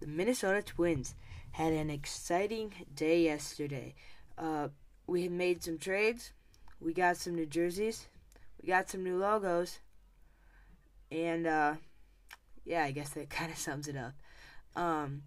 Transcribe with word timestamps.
the 0.00 0.06
Minnesota 0.06 0.62
Twins 0.62 1.14
had 1.52 1.72
an 1.72 1.90
exciting 1.90 2.72
day 2.94 3.22
yesterday. 3.22 3.94
Uh, 4.38 4.68
we 5.06 5.28
made 5.28 5.62
some 5.62 5.78
trades. 5.78 6.32
We 6.80 6.94
got 6.94 7.16
some 7.16 7.34
new 7.34 7.46
jerseys. 7.46 8.08
We 8.60 8.68
got 8.68 8.88
some 8.88 9.04
new 9.04 9.18
logos. 9.18 9.80
And, 11.10 11.46
uh, 11.46 11.74
yeah, 12.64 12.84
I 12.84 12.92
guess 12.92 13.10
that 13.10 13.30
kind 13.30 13.52
of 13.52 13.58
sums 13.58 13.88
it 13.88 13.96
up. 13.96 14.14
Um, 14.76 15.22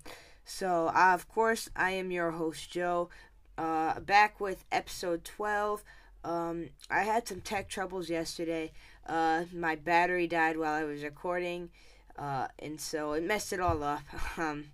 so, 0.45 0.87
uh, 0.87 1.13
of 1.13 1.27
course, 1.27 1.69
I 1.75 1.91
am 1.91 2.11
your 2.11 2.31
host, 2.31 2.71
Joe, 2.71 3.09
uh, 3.57 3.99
back 3.99 4.39
with 4.39 4.65
episode 4.71 5.23
12. 5.23 5.83
Um, 6.23 6.69
I 6.89 7.01
had 7.01 7.27
some 7.27 7.41
tech 7.41 7.69
troubles 7.69 8.09
yesterday. 8.09 8.71
Uh, 9.05 9.43
my 9.53 9.75
battery 9.75 10.27
died 10.27 10.57
while 10.57 10.73
I 10.73 10.85
was 10.85 11.03
recording, 11.03 11.69
uh, 12.17 12.47
and 12.59 12.79
so 12.79 13.13
it 13.13 13.23
messed 13.23 13.53
it 13.53 13.59
all 13.59 13.83
up. 13.83 14.01
um, 14.37 14.65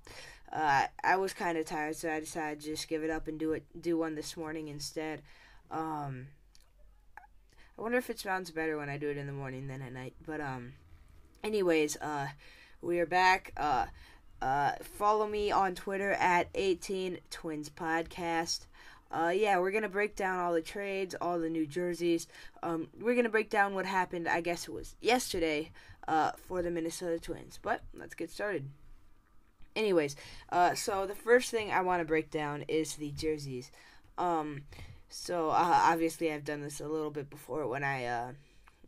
uh, 0.52 0.86
I 1.04 1.16
was 1.16 1.34
kind 1.34 1.58
of 1.58 1.66
tired, 1.66 1.96
so 1.96 2.12
I 2.12 2.20
decided 2.20 2.62
to 2.62 2.68
just 2.68 2.88
give 2.88 3.04
it 3.04 3.10
up 3.10 3.28
and 3.28 3.40
do 3.40 3.54
it, 3.54 3.64
do 3.80 3.98
one 3.98 4.16
this 4.16 4.36
morning 4.36 4.68
instead. 4.68 5.22
Um, 5.72 6.28
I 7.78 7.82
wonder 7.82 7.98
if 7.98 8.10
it 8.10 8.20
sounds 8.20 8.52
better 8.52 8.78
when 8.78 8.90
I 8.90 8.98
do 8.98 9.10
it 9.10 9.18
in 9.18 9.28
the 9.28 9.34
morning 9.34 9.68
than 9.68 9.82
at 9.82 9.94
night. 9.94 10.14
But 10.26 10.42
um, 10.42 10.74
anyways, 11.44 11.98
uh, 11.98 12.28
we 12.82 13.00
are 13.00 13.06
back. 13.06 13.54
Uh, 13.56 13.86
uh, 14.42 14.72
follow 14.82 15.28
me 15.28 15.52
on 15.52 15.76
Twitter 15.76 16.12
at 16.14 16.50
18 16.56 17.20
Twins 17.30 17.70
Podcast. 17.70 18.66
Uh, 19.12 19.32
yeah, 19.36 19.58
we're 19.58 19.72
gonna 19.72 19.90
break 19.90 20.16
down 20.16 20.40
all 20.40 20.54
the 20.54 20.62
trades, 20.62 21.16
all 21.20 21.40
the 21.40 21.50
new 21.50 21.66
jerseys. 21.66 22.28
Um, 22.62 22.90
we're 23.00 23.16
gonna 23.16 23.30
break 23.30 23.50
down 23.50 23.74
what 23.74 23.86
happened. 23.86 24.28
I 24.28 24.42
guess 24.42 24.68
it 24.68 24.74
was 24.74 24.96
yesterday 25.02 25.72
uh, 26.10 26.32
for 26.48 26.62
the 26.62 26.72
Minnesota 26.72 27.20
Twins. 27.20 27.60
But 27.62 27.82
let's 27.94 28.16
get 28.16 28.32
started. 28.32 28.66
Anyways, 29.76 30.16
uh, 30.52 30.74
so 30.74 31.06
the 31.06 31.16
first 31.16 31.52
thing 31.52 31.72
I 31.72 31.82
want 31.82 32.02
to 32.02 32.06
break 32.06 32.32
down 32.32 32.66
is 32.68 32.96
the 32.96 33.12
jerseys. 33.12 33.72
Um, 34.18 34.64
so 35.08 35.50
uh, 35.50 35.82
obviously 35.84 36.34
I've 36.34 36.44
done 36.44 36.62
this 36.62 36.82
a 36.82 36.88
little 36.88 37.12
bit 37.12 37.30
before 37.30 37.68
when 37.68 37.84
I 37.84 38.06
uh, 38.06 38.32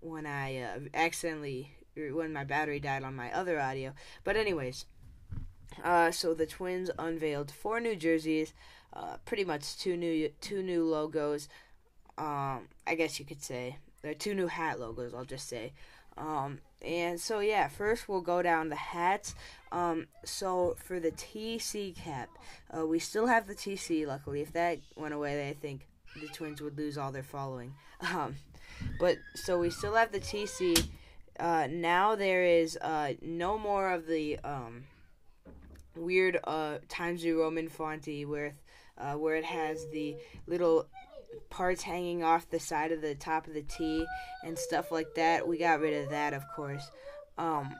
when 0.02 0.26
I 0.26 0.58
uh, 0.58 0.80
accidentally 0.94 1.72
when 1.96 2.34
my 2.34 2.44
battery 2.44 2.80
died 2.80 3.04
on 3.04 3.16
my 3.16 3.31
other 3.31 3.59
audio. 3.59 3.94
But 4.24 4.36
anyways, 4.36 4.86
uh, 5.84 6.09
so 6.09 6.34
the 6.34 6.48
Twins 6.48 6.90
unveiled 6.98 7.52
four 7.52 7.80
new 7.80 7.96
jerseys 7.96 8.53
uh, 8.94 9.18
pretty 9.26 9.46
much 9.46 9.78
two 9.78 9.96
new 9.96 10.30
two 10.42 10.64
new 10.64 10.84
logos. 10.84 11.48
Um, 12.18 12.68
I 12.88 12.96
guess 12.96 13.20
you 13.20 13.26
could 13.26 13.44
say 13.44 13.78
they're 14.02 14.16
two 14.16 14.34
new 14.34 14.48
hat 14.48 14.80
logos. 14.80 15.14
I'll 15.14 15.24
just 15.24 15.48
say. 15.48 15.74
Um, 16.18 16.59
and 16.86 17.20
so 17.20 17.40
yeah, 17.40 17.68
first 17.68 18.10
we'll 18.10 18.22
go 18.22 18.42
down 18.42 18.70
the 18.70 18.76
hats. 18.76 19.36
Um, 19.72 20.08
so 20.26 20.76
for 20.84 21.00
the 21.00 21.12
TC 21.12 21.96
cap, 21.96 22.30
uh, 22.76 22.86
we 22.86 23.00
still 23.00 23.28
have 23.28 23.48
the 23.48 23.56
TC. 23.56 24.06
Luckily, 24.06 24.42
if 24.42 24.52
that 24.54 24.80
went 24.96 25.14
away, 25.14 25.50
I 25.50 25.54
think 25.54 25.88
the 26.20 26.28
Twins 26.28 26.62
would 26.62 26.78
lose 26.78 26.98
all 26.98 27.12
their 27.12 27.24
following. 27.24 27.74
Um, 28.14 28.36
but 29.00 29.18
so 29.36 29.59
we 29.59 29.70
still 29.70 29.94
have 29.94 30.12
the 30.12 30.20
TC. 30.20 30.88
Uh, 31.40 31.68
now 31.70 32.16
there 32.16 32.44
is 32.44 32.76
uh, 32.82 33.14
no 33.22 33.59
more 33.59 33.92
of 33.92 34.08
the 34.08 34.40
um, 34.40 34.86
weird 35.96 36.40
uh, 36.46 36.80
Times 36.90 37.24
New 37.24 37.40
Roman 37.40 37.70
fonty 37.70 38.26
where 38.26 38.56
uh, 38.98 39.14
where 39.14 39.36
it 39.36 39.46
has 39.46 39.88
the 39.92 40.16
little 40.48 40.88
parts 41.50 41.84
hanging 41.84 42.24
off 42.24 42.50
the 42.50 42.60
side 42.60 42.92
of 42.92 43.02
the 43.02 43.16
top 43.16 43.48
of 43.48 43.54
the 43.54 43.62
T 43.62 44.06
and 44.44 44.58
stuff 44.58 44.92
like 44.92 45.16
that. 45.16 45.48
We 45.48 45.58
got 45.58 45.80
rid 45.80 46.04
of 46.04 46.10
that, 46.10 46.34
of 46.34 46.44
course. 46.56 46.90
Um, 47.38 47.76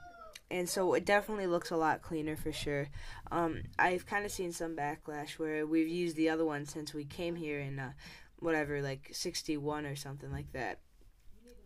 and 0.50 0.68
so 0.68 0.94
it 0.94 1.06
definitely 1.06 1.48
looks 1.48 1.72
a 1.72 1.78
lot 1.78 2.02
cleaner 2.02 2.36
for 2.36 2.52
sure. 2.52 2.90
Um, 3.32 3.64
I've 3.80 4.06
kind 4.06 4.26
of 4.26 4.32
seen 4.32 4.52
some 4.52 4.76
backlash 4.76 5.40
where 5.40 5.66
we've 5.66 5.88
used 5.88 6.18
the 6.18 6.30
other 6.30 6.46
one 6.46 6.66
since 6.66 6.94
we 6.94 7.06
came 7.06 7.36
here 7.36 7.60
in 7.60 7.80
uh, 7.80 7.94
whatever, 8.40 8.82
like 8.82 9.10
61 9.14 9.86
or 9.86 9.96
something 9.96 10.32
like 10.32 10.52
that. 10.52 10.80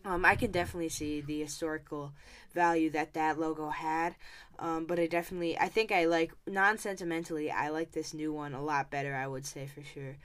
Um, 0.06 0.24
I 0.24 0.36
can 0.36 0.52
definitely 0.52 0.90
see 0.90 1.22
the 1.22 1.40
historical 1.40 2.14
value 2.54 2.92
that 2.92 3.16
that 3.16 3.40
logo 3.40 3.70
had, 3.70 4.16
um, 4.60 4.86
but 4.86 5.00
I 5.00 5.08
definitely, 5.08 5.58
I 5.58 5.68
think 5.68 5.92
I 5.92 6.06
like 6.06 6.32
non 6.46 6.78
sentimentally, 6.78 7.50
I 7.50 7.70
like 7.70 7.92
this 7.92 8.14
new 8.14 8.32
one 8.32 8.54
a 8.54 8.64
lot 8.64 8.92
better. 8.92 9.16
I 9.16 9.26
would 9.26 9.48
say 9.48 9.66
for 9.66 9.82
sure. 9.82 10.16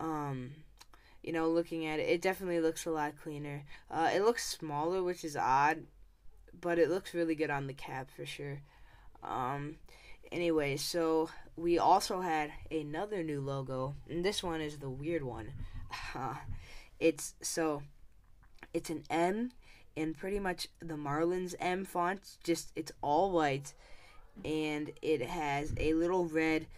Um, 0.00 0.52
you 1.28 1.34
know, 1.34 1.46
looking 1.46 1.84
at 1.84 2.00
it, 2.00 2.08
it 2.08 2.22
definitely 2.22 2.58
looks 2.58 2.86
a 2.86 2.90
lot 2.90 3.12
cleaner. 3.22 3.62
Uh, 3.90 4.08
it 4.14 4.22
looks 4.22 4.48
smaller, 4.48 5.02
which 5.02 5.26
is 5.26 5.36
odd, 5.36 5.82
but 6.58 6.78
it 6.78 6.88
looks 6.88 7.12
really 7.12 7.34
good 7.34 7.50
on 7.50 7.66
the 7.66 7.74
cab 7.74 8.08
for 8.16 8.24
sure. 8.24 8.62
Um, 9.22 9.76
anyway, 10.32 10.78
so 10.78 11.28
we 11.54 11.78
also 11.78 12.22
had 12.22 12.50
another 12.70 13.22
new 13.22 13.42
logo, 13.42 13.94
and 14.08 14.24
this 14.24 14.42
one 14.42 14.62
is 14.62 14.78
the 14.78 14.88
weird 14.88 15.22
one. 15.22 15.52
it's 16.98 17.34
so 17.42 17.82
it's 18.72 18.88
an 18.88 19.02
M 19.10 19.52
in 19.96 20.14
pretty 20.14 20.40
much 20.40 20.68
the 20.80 20.94
Marlins 20.94 21.54
M 21.60 21.84
font. 21.84 22.38
Just 22.42 22.72
it's 22.74 22.92
all 23.02 23.32
white, 23.32 23.74
and 24.46 24.92
it 25.02 25.20
has 25.20 25.74
a 25.76 25.92
little 25.92 26.24
red 26.24 26.68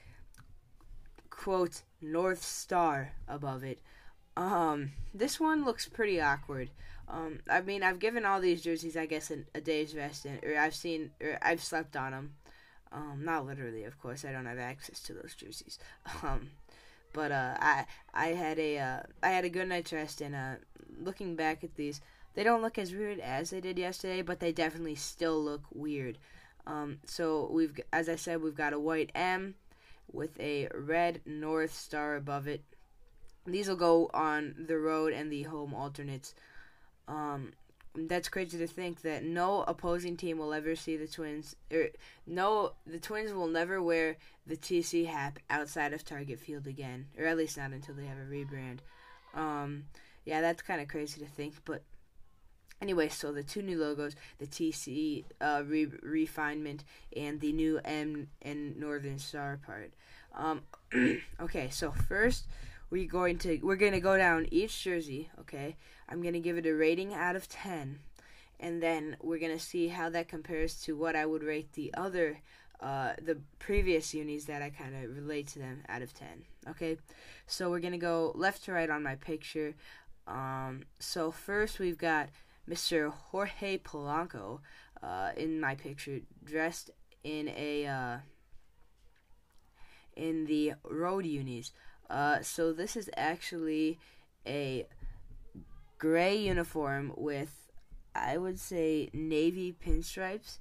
quote 1.30 1.82
North 2.00 2.42
Star 2.42 3.12
above 3.28 3.62
it. 3.62 3.78
Um, 4.36 4.92
this 5.12 5.40
one 5.40 5.64
looks 5.64 5.88
pretty 5.88 6.20
awkward. 6.20 6.70
Um, 7.08 7.40
I 7.50 7.60
mean, 7.60 7.82
I've 7.82 7.98
given 7.98 8.24
all 8.24 8.40
these 8.40 8.62
jerseys, 8.62 8.96
I 8.96 9.06
guess, 9.06 9.30
a, 9.30 9.38
a 9.54 9.60
day's 9.60 9.94
rest, 9.94 10.26
in, 10.26 10.38
or 10.44 10.56
I've 10.56 10.74
seen, 10.74 11.10
or 11.20 11.38
I've 11.42 11.62
slept 11.62 11.96
on 11.96 12.12
them. 12.12 12.34
Um, 12.92 13.22
not 13.24 13.46
literally, 13.46 13.84
of 13.84 14.00
course. 14.00 14.24
I 14.24 14.32
don't 14.32 14.46
have 14.46 14.58
access 14.58 15.00
to 15.04 15.14
those 15.14 15.34
jerseys. 15.34 15.78
Um, 16.22 16.50
but 17.12 17.32
uh, 17.32 17.56
I 17.58 17.86
I 18.14 18.28
had 18.28 18.58
a 18.58 18.78
uh, 18.78 19.00
I 19.22 19.30
had 19.30 19.44
a 19.44 19.48
good 19.48 19.68
night's 19.68 19.92
rest, 19.92 20.20
and 20.20 20.34
uh, 20.34 20.54
looking 21.02 21.34
back 21.34 21.64
at 21.64 21.74
these, 21.74 22.00
they 22.34 22.44
don't 22.44 22.62
look 22.62 22.78
as 22.78 22.92
weird 22.92 23.18
as 23.20 23.50
they 23.50 23.60
did 23.60 23.78
yesterday, 23.78 24.22
but 24.22 24.40
they 24.40 24.52
definitely 24.52 24.94
still 24.94 25.42
look 25.42 25.62
weird. 25.74 26.18
Um, 26.66 26.98
so 27.04 27.48
we've, 27.50 27.78
as 27.92 28.08
I 28.08 28.16
said, 28.16 28.42
we've 28.42 28.54
got 28.54 28.72
a 28.72 28.78
white 28.78 29.10
M 29.14 29.54
with 30.12 30.38
a 30.38 30.68
red 30.74 31.20
North 31.26 31.74
Star 31.74 32.16
above 32.16 32.46
it. 32.46 32.62
These 33.46 33.68
will 33.68 33.76
go 33.76 34.10
on 34.12 34.54
the 34.68 34.78
road 34.78 35.12
and 35.12 35.32
the 35.32 35.44
home 35.44 35.74
alternates. 35.74 36.34
Um, 37.08 37.52
that's 37.94 38.28
crazy 38.28 38.58
to 38.58 38.66
think 38.66 39.02
that 39.02 39.24
no 39.24 39.62
opposing 39.62 40.16
team 40.16 40.38
will 40.38 40.52
ever 40.52 40.76
see 40.76 40.96
the 40.96 41.08
Twins. 41.08 41.56
Or 41.72 41.88
no, 42.26 42.72
the 42.86 43.00
Twins 43.00 43.32
will 43.32 43.48
never 43.48 43.82
wear 43.82 44.16
the 44.46 44.56
TC 44.56 45.06
hat 45.06 45.38
outside 45.48 45.92
of 45.92 46.04
Target 46.04 46.38
Field 46.38 46.66
again, 46.66 47.06
or 47.18 47.26
at 47.26 47.36
least 47.36 47.56
not 47.56 47.72
until 47.72 47.94
they 47.94 48.06
have 48.06 48.18
a 48.18 48.32
rebrand. 48.32 48.78
Um, 49.34 49.84
yeah, 50.24 50.40
that's 50.40 50.62
kind 50.62 50.80
of 50.80 50.88
crazy 50.88 51.20
to 51.20 51.26
think, 51.26 51.54
but 51.64 51.82
anyway, 52.80 53.08
so 53.08 53.32
the 53.32 53.42
two 53.42 53.62
new 53.62 53.78
logos, 53.78 54.14
the 54.38 54.46
TC 54.46 55.24
uh, 55.40 55.62
re- 55.66 55.92
refinement 56.02 56.84
and 57.16 57.40
the 57.40 57.52
new 57.52 57.80
M 57.84 58.28
and 58.42 58.78
Northern 58.78 59.18
Star 59.18 59.58
part. 59.64 59.92
Um, 60.34 60.62
okay, 61.40 61.68
so 61.70 61.92
first 61.92 62.46
we're 62.90 63.08
going 63.08 63.38
to 63.38 63.58
we're 63.62 63.76
going 63.76 63.92
to 63.92 64.00
go 64.00 64.16
down 64.16 64.46
each 64.50 64.82
jersey, 64.82 65.30
okay? 65.40 65.76
I'm 66.08 66.22
going 66.22 66.34
to 66.34 66.40
give 66.40 66.58
it 66.58 66.66
a 66.66 66.74
rating 66.74 67.14
out 67.14 67.36
of 67.36 67.48
10 67.48 68.00
and 68.58 68.82
then 68.82 69.16
we're 69.22 69.38
going 69.38 69.56
to 69.56 69.64
see 69.64 69.88
how 69.88 70.10
that 70.10 70.28
compares 70.28 70.80
to 70.82 70.96
what 70.96 71.16
I 71.16 71.24
would 71.24 71.42
rate 71.42 71.72
the 71.72 71.94
other 71.94 72.40
uh, 72.80 73.12
the 73.22 73.38
previous 73.58 74.14
unis 74.14 74.46
that 74.46 74.62
I 74.62 74.70
kind 74.70 74.94
of 74.94 75.14
relate 75.14 75.48
to 75.48 75.58
them 75.58 75.82
out 75.88 76.02
of 76.02 76.14
10. 76.14 76.28
Okay, 76.70 76.96
so 77.46 77.70
we're 77.70 77.80
gonna 77.80 77.98
go 77.98 78.32
left 78.34 78.64
to 78.64 78.72
right 78.72 78.88
on 78.88 79.02
my 79.02 79.16
picture. 79.16 79.74
Um, 80.26 80.84
so 80.98 81.30
first 81.30 81.78
we've 81.78 81.98
got 81.98 82.30
Mr. 82.68 83.12
Jorge 83.12 83.78
Polanco 83.78 84.60
uh, 85.02 85.32
in 85.36 85.60
my 85.60 85.74
picture, 85.74 86.20
dressed 86.42 86.90
in 87.22 87.48
a 87.48 87.86
uh, 87.86 88.16
in 90.16 90.46
the 90.46 90.74
road 90.88 91.26
unis. 91.26 91.72
Uh, 92.10 92.42
so 92.42 92.72
this 92.72 92.96
is 92.96 93.08
actually 93.16 93.98
a 94.46 94.86
gray 95.98 96.36
uniform 96.36 97.12
with, 97.16 97.70
I 98.14 98.36
would 98.36 98.58
say, 98.58 99.10
navy 99.12 99.76
pinstripes. 99.84 100.58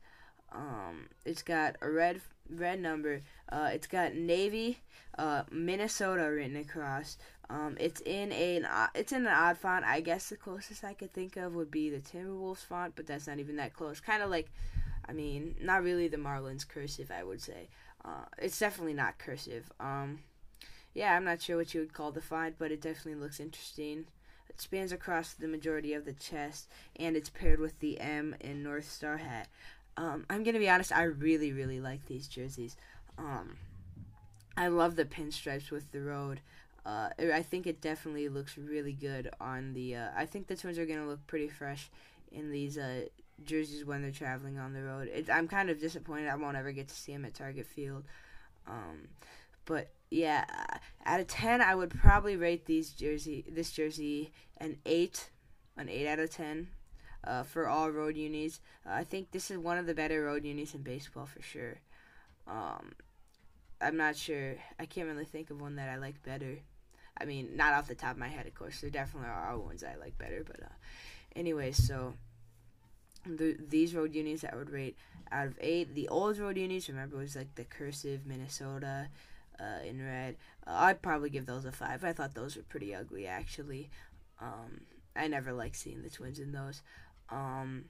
Um, 0.52 1.08
it's 1.26 1.42
got 1.42 1.76
a 1.82 1.90
red 1.90 2.22
red 2.50 2.80
number. 2.80 3.22
Uh, 3.52 3.70
it's 3.74 3.88
got 3.88 4.16
navy, 4.16 4.80
uh, 5.18 5.44
Minnesota 5.52 6.30
written 6.30 6.56
across. 6.56 7.18
Um, 7.50 7.78
it's 7.80 8.02
in 8.02 8.32
a 8.32 8.58
an, 8.58 8.68
it's 8.94 9.12
in 9.12 9.26
an 9.26 9.34
odd 9.34 9.58
font. 9.58 9.86
I 9.86 10.02
guess 10.02 10.30
the 10.30 10.36
closest 10.36 10.84
I 10.84 10.94
could 10.94 11.14
think 11.14 11.36
of 11.36 11.56
would 11.56 11.72
be 11.72 11.90
the 11.90 11.98
Timberwolves 11.98 12.66
font, 12.66 12.94
but 12.96 13.08
that's 13.08 13.28
not 13.28 13.40
even 13.40 13.56
that 13.56 13.74
close. 13.74 14.00
Kind 14.00 14.22
of 14.22 14.30
like, 14.30 14.52
I 15.08 15.14
mean, 15.14 15.56
not 15.60 15.84
really 15.84 16.08
the 16.08 16.18
Marlins 16.18 16.68
cursive. 16.68 17.12
I 17.12 17.24
would 17.24 17.42
say. 17.42 17.70
Uh, 18.06 18.26
it's 18.38 18.58
definitely 18.58 18.94
not 18.94 19.18
cursive. 19.18 19.72
Um, 19.80 20.20
yeah, 21.00 21.16
I'm 21.16 21.24
not 21.24 21.42
sure 21.42 21.56
what 21.56 21.74
you 21.74 21.80
would 21.80 21.94
call 21.94 22.12
the 22.12 22.20
font, 22.20 22.56
but 22.60 22.74
it 22.74 22.82
definitely 22.82 23.22
looks 23.22 23.40
interesting. 23.40 24.04
It 24.50 24.60
spans 24.60 24.92
across 24.92 25.34
the 25.34 25.48
majority 25.48 25.94
of 25.94 26.04
the 26.04 26.12
chest, 26.12 26.68
and 26.98 27.16
it's 27.16 27.30
paired 27.30 27.62
with 27.62 27.80
the 27.80 28.02
M 28.02 28.36
in 28.42 28.64
North 28.64 28.92
Star 28.92 29.16
hat. 29.16 29.48
Um, 29.96 30.26
I'm 30.30 30.44
gonna 30.44 30.60
be 30.60 30.70
honest. 30.70 30.92
I 30.92 31.04
really, 31.04 31.54
really 31.54 31.80
like 31.80 32.06
these 32.08 32.28
jerseys. 32.28 32.76
Um, 33.18 33.56
I 34.58 34.68
love 34.68 34.98
the 34.98 35.06
pinstripes 35.06 35.72
with 35.72 35.90
the 35.94 36.02
road. 36.02 36.42
Uh, 36.86 37.12
I 37.34 37.44
think 37.44 37.66
it 37.66 37.80
definitely 37.80 38.28
looks 38.28 38.58
really 38.58 38.92
good 38.92 39.30
on 39.40 39.72
the. 39.72 39.96
Uh, 39.96 40.10
I 40.18 40.26
think 40.26 40.48
the 40.48 40.58
Twins 40.58 40.78
are 40.78 40.86
gonna 40.86 41.08
look 41.08 41.26
pretty 41.28 41.48
fresh 41.48 41.90
in 42.30 42.52
these 42.52 42.78
uh, 42.78 43.04
jerseys 43.46 43.86
when 43.86 44.02
they're 44.02 44.12
traveling 44.12 44.60
on 44.60 44.74
the 44.74 44.84
road. 44.84 45.08
It, 45.08 45.30
I'm 45.30 45.48
kind 45.48 45.70
of 45.70 45.80
disappointed 45.80 46.28
I 46.28 46.36
won't 46.36 46.58
ever 46.58 46.74
get 46.74 46.90
to 46.90 46.96
see 46.96 47.14
them 47.14 47.24
at 47.24 47.36
Target 47.36 47.68
Field. 47.68 48.04
Um, 48.68 49.08
but 49.64 49.92
yeah, 50.10 50.46
out 51.06 51.20
of 51.20 51.28
ten, 51.28 51.62
I 51.62 51.76
would 51.76 51.92
probably 51.92 52.36
rate 52.36 52.66
these 52.66 52.92
jersey 52.92 53.46
this 53.50 53.72
jersey 53.72 54.32
an 54.58 54.78
eight, 54.86 55.30
an 55.78 55.90
eight 55.90 56.08
out 56.08 56.20
of 56.20 56.32
ten. 56.32 56.70
Uh, 57.22 57.44
for 57.44 57.68
all 57.68 57.92
road 57.92 58.16
unis, 58.16 58.62
uh, 58.86 58.94
I 58.94 59.04
think 59.04 59.32
this 59.32 59.52
is 59.52 59.58
one 59.58 59.78
of 59.78 59.86
the 59.86 59.94
better 59.94 60.24
road 60.24 60.46
unis 60.46 60.74
in 60.74 60.84
baseball 60.84 61.26
for 61.26 61.42
sure. 61.42 61.82
Um, 62.48 62.94
I'm 63.82 63.98
not 63.98 64.16
sure. 64.16 64.56
I 64.80 64.86
can't 64.86 65.08
really 65.08 65.26
think 65.26 65.50
of 65.50 65.60
one 65.60 65.76
that 65.76 65.90
I 65.90 65.98
like 65.98 66.24
better. 66.24 66.60
I 67.20 67.26
mean, 67.26 67.58
not 67.58 67.74
off 67.74 67.90
the 67.90 67.96
top 67.96 68.12
of 68.12 68.18
my 68.18 68.30
head, 68.30 68.48
of 68.48 68.56
course. 68.56 68.80
There 68.80 68.90
definitely 68.90 69.30
are 69.30 69.58
ones 69.58 69.84
I 69.84 69.96
like 70.00 70.18
better, 70.18 70.44
but 70.46 70.64
uh, 70.64 70.74
anyways, 71.36 71.86
so 71.86 72.14
the, 73.26 73.58
these 73.68 73.94
road 73.94 74.16
unis 74.16 74.46
I 74.46 74.56
would 74.56 74.70
rate 74.70 74.98
out 75.32 75.48
of 75.48 75.58
eight. 75.60 75.94
The 75.96 76.08
old 76.08 76.38
road 76.40 76.58
unis, 76.58 76.88
remember, 76.90 77.18
was 77.18 77.36
like 77.36 77.56
the 77.56 77.66
cursive 77.66 78.26
Minnesota 78.26 79.10
uh, 79.60 79.86
in 79.86 80.04
red. 80.04 80.38
Uh, 80.66 80.72
I'd 80.76 81.02
probably 81.02 81.30
give 81.30 81.46
those 81.46 81.66
a 81.66 81.72
five. 81.72 82.04
I 82.04 82.14
thought 82.14 82.36
those 82.36 82.56
were 82.56 82.64
pretty 82.64 82.94
ugly, 82.94 83.28
actually. 83.28 83.90
Um, 84.42 84.82
I 85.16 85.28
never 85.28 85.54
like 85.54 85.76
seeing 85.76 86.02
the 86.02 86.10
twins 86.10 86.40
in 86.40 86.52
those. 86.52 86.82
Um, 87.30 87.86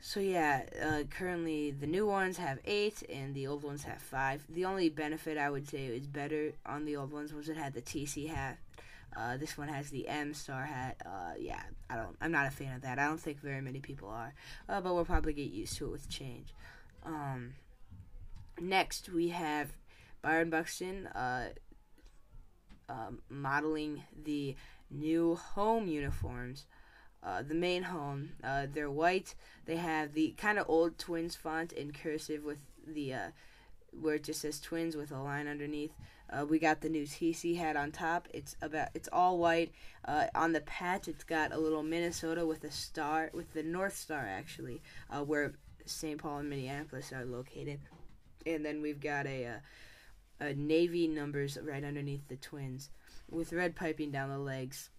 so 0.00 0.20
yeah, 0.20 0.62
uh, 0.82 1.02
currently 1.10 1.70
the 1.70 1.86
new 1.86 2.06
ones 2.06 2.36
have 2.38 2.58
eight 2.64 3.02
and 3.10 3.34
the 3.34 3.46
old 3.46 3.62
ones 3.62 3.84
have 3.84 4.00
five. 4.00 4.42
The 4.48 4.64
only 4.64 4.88
benefit 4.88 5.38
I 5.38 5.50
would 5.50 5.68
say 5.68 5.86
is 5.86 6.06
better 6.06 6.52
on 6.64 6.84
the 6.84 6.96
old 6.96 7.12
ones 7.12 7.32
was 7.32 7.48
it 7.48 7.56
had 7.56 7.74
the 7.74 7.82
TC 7.82 8.28
hat. 8.28 8.58
Uh, 9.16 9.36
this 9.36 9.56
one 9.56 9.68
has 9.68 9.90
the 9.90 10.06
M 10.08 10.34
star 10.34 10.64
hat. 10.64 11.00
Uh, 11.04 11.32
yeah, 11.38 11.62
I 11.88 11.96
don't. 11.96 12.16
I'm 12.20 12.32
not 12.32 12.46
a 12.46 12.50
fan 12.50 12.76
of 12.76 12.82
that. 12.82 12.98
I 12.98 13.06
don't 13.06 13.20
think 13.20 13.40
very 13.40 13.60
many 13.62 13.80
people 13.80 14.08
are. 14.08 14.34
Uh, 14.68 14.80
but 14.80 14.94
we'll 14.94 15.04
probably 15.04 15.32
get 15.32 15.50
used 15.50 15.76
to 15.78 15.86
it 15.86 15.92
with 15.92 16.08
change. 16.08 16.52
Um, 17.04 17.54
next 18.60 19.08
we 19.08 19.28
have 19.30 19.72
Byron 20.26 20.50
Buxton 20.50 21.06
uh, 21.06 21.50
um, 22.88 23.20
modeling 23.28 24.02
the 24.24 24.56
new 24.90 25.36
home 25.36 25.86
uniforms. 25.86 26.66
Uh, 27.22 27.42
the 27.42 27.54
main 27.54 27.84
home. 27.84 28.30
Uh, 28.42 28.66
they're 28.68 28.90
white. 28.90 29.36
They 29.66 29.76
have 29.76 30.14
the 30.14 30.34
kind 30.36 30.58
of 30.58 30.68
old 30.68 30.98
Twins 30.98 31.36
font 31.36 31.72
in 31.72 31.92
cursive 31.92 32.42
with 32.42 32.58
the 32.84 33.14
uh, 33.14 33.28
where 33.92 34.16
it 34.16 34.24
just 34.24 34.40
says 34.40 34.58
Twins 34.58 34.96
with 34.96 35.12
a 35.12 35.22
line 35.22 35.46
underneath. 35.46 35.92
Uh, 36.28 36.44
we 36.44 36.58
got 36.58 36.80
the 36.80 36.88
new 36.88 37.04
TC 37.04 37.56
hat 37.56 37.76
on 37.76 37.92
top. 37.92 38.26
It's 38.34 38.56
about 38.60 38.88
it's 38.94 39.08
all 39.12 39.38
white. 39.38 39.70
Uh, 40.04 40.26
on 40.34 40.52
the 40.52 40.60
patch, 40.62 41.06
it's 41.06 41.22
got 41.22 41.52
a 41.52 41.58
little 41.58 41.84
Minnesota 41.84 42.44
with 42.44 42.64
a 42.64 42.72
star 42.72 43.30
with 43.32 43.52
the 43.52 43.62
North 43.62 43.96
Star 43.96 44.26
actually, 44.26 44.82
uh, 45.08 45.22
where 45.22 45.54
St. 45.84 46.18
Paul 46.18 46.38
and 46.38 46.50
Minneapolis 46.50 47.12
are 47.12 47.24
located. 47.24 47.78
And 48.44 48.64
then 48.64 48.82
we've 48.82 49.00
got 49.00 49.26
a, 49.26 49.60
a 50.40 50.54
navy 50.54 51.08
numbers 51.08 51.58
right 51.62 51.84
underneath 51.84 52.28
the 52.28 52.36
Twins 52.36 52.90
with 53.30 53.52
red 53.52 53.74
piping 53.74 54.10
down 54.10 54.30
the 54.30 54.38
legs. 54.38 54.90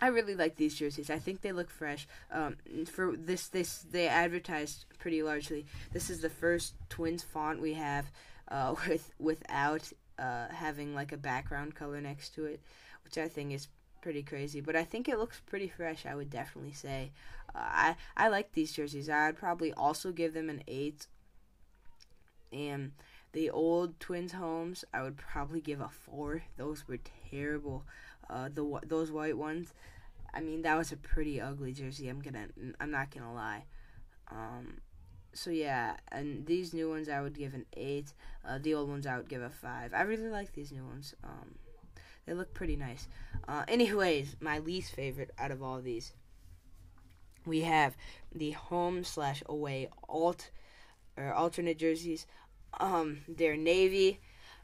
I 0.00 0.08
really 0.08 0.34
like 0.34 0.56
these 0.56 0.74
jerseys. 0.74 1.10
I 1.10 1.18
think 1.18 1.42
they 1.42 1.52
look 1.52 1.70
fresh. 1.70 2.08
Um, 2.32 2.56
for 2.86 3.14
this, 3.16 3.48
this 3.48 3.84
they 3.90 4.08
advertised 4.08 4.86
pretty 4.98 5.22
largely. 5.22 5.66
This 5.92 6.08
is 6.08 6.20
the 6.20 6.30
first 6.30 6.74
Twins 6.88 7.22
font 7.22 7.60
we 7.60 7.74
have 7.74 8.10
uh, 8.48 8.74
with 8.88 9.12
without 9.18 9.92
uh, 10.18 10.48
having 10.48 10.94
like 10.94 11.12
a 11.12 11.18
background 11.18 11.74
color 11.74 12.00
next 12.00 12.34
to 12.34 12.46
it, 12.46 12.60
which 13.04 13.18
I 13.18 13.28
think 13.28 13.52
is 13.52 13.68
pretty 14.00 14.22
crazy. 14.22 14.60
But 14.62 14.74
I 14.74 14.84
think 14.84 15.08
it 15.08 15.18
looks 15.18 15.40
pretty 15.44 15.68
fresh. 15.68 16.06
I 16.06 16.14
would 16.14 16.30
definitely 16.30 16.72
say. 16.72 17.12
Uh, 17.54 17.58
I 17.58 17.96
I 18.16 18.28
like 18.28 18.52
these 18.52 18.72
jerseys. 18.72 19.10
I'd 19.10 19.36
probably 19.36 19.72
also 19.72 20.12
give 20.12 20.32
them 20.32 20.48
an 20.48 20.62
eight. 20.66 21.06
And 22.52 22.92
the 23.32 23.50
old 23.50 23.98
Twins 24.00 24.32
homes, 24.32 24.84
I 24.92 25.02
would 25.02 25.16
probably 25.16 25.60
give 25.60 25.80
a 25.80 25.88
four. 25.88 26.42
Those 26.56 26.86
were 26.88 26.98
terrible. 27.30 27.84
Uh, 28.28 28.48
the 28.52 28.80
those 28.86 29.10
white 29.10 29.36
ones. 29.36 29.72
I 30.32 30.40
mean, 30.40 30.62
that 30.62 30.76
was 30.76 30.92
a 30.92 30.96
pretty 30.96 31.40
ugly 31.40 31.72
jersey. 31.72 32.08
I'm 32.08 32.20
gonna, 32.20 32.46
I'm 32.80 32.90
not 32.90 33.10
gonna 33.10 33.34
lie. 33.34 33.64
Um, 34.30 34.78
so 35.32 35.50
yeah, 35.50 35.96
and 36.10 36.46
these 36.46 36.72
new 36.74 36.88
ones 36.88 37.08
I 37.08 37.20
would 37.20 37.36
give 37.36 37.54
an 37.54 37.66
eight. 37.76 38.12
Uh, 38.46 38.58
the 38.58 38.74
old 38.74 38.88
ones 38.88 39.06
I 39.06 39.16
would 39.16 39.28
give 39.28 39.42
a 39.42 39.50
five. 39.50 39.92
I 39.94 40.02
really 40.02 40.28
like 40.28 40.52
these 40.52 40.72
new 40.72 40.84
ones. 40.84 41.14
Um, 41.24 41.54
they 42.26 42.34
look 42.34 42.54
pretty 42.54 42.76
nice. 42.76 43.08
Uh, 43.48 43.64
anyways, 43.68 44.36
my 44.40 44.58
least 44.58 44.94
favorite 44.94 45.30
out 45.38 45.50
of 45.50 45.62
all 45.62 45.80
these, 45.80 46.12
we 47.46 47.62
have 47.62 47.96
the 48.32 48.52
home 48.52 49.04
slash 49.04 49.42
away 49.46 49.88
alt 50.08 50.50
or 51.16 51.32
alternate 51.32 51.78
jerseys. 51.78 52.26
Um, 52.78 53.18
they're 53.28 53.56
navy. 53.56 54.20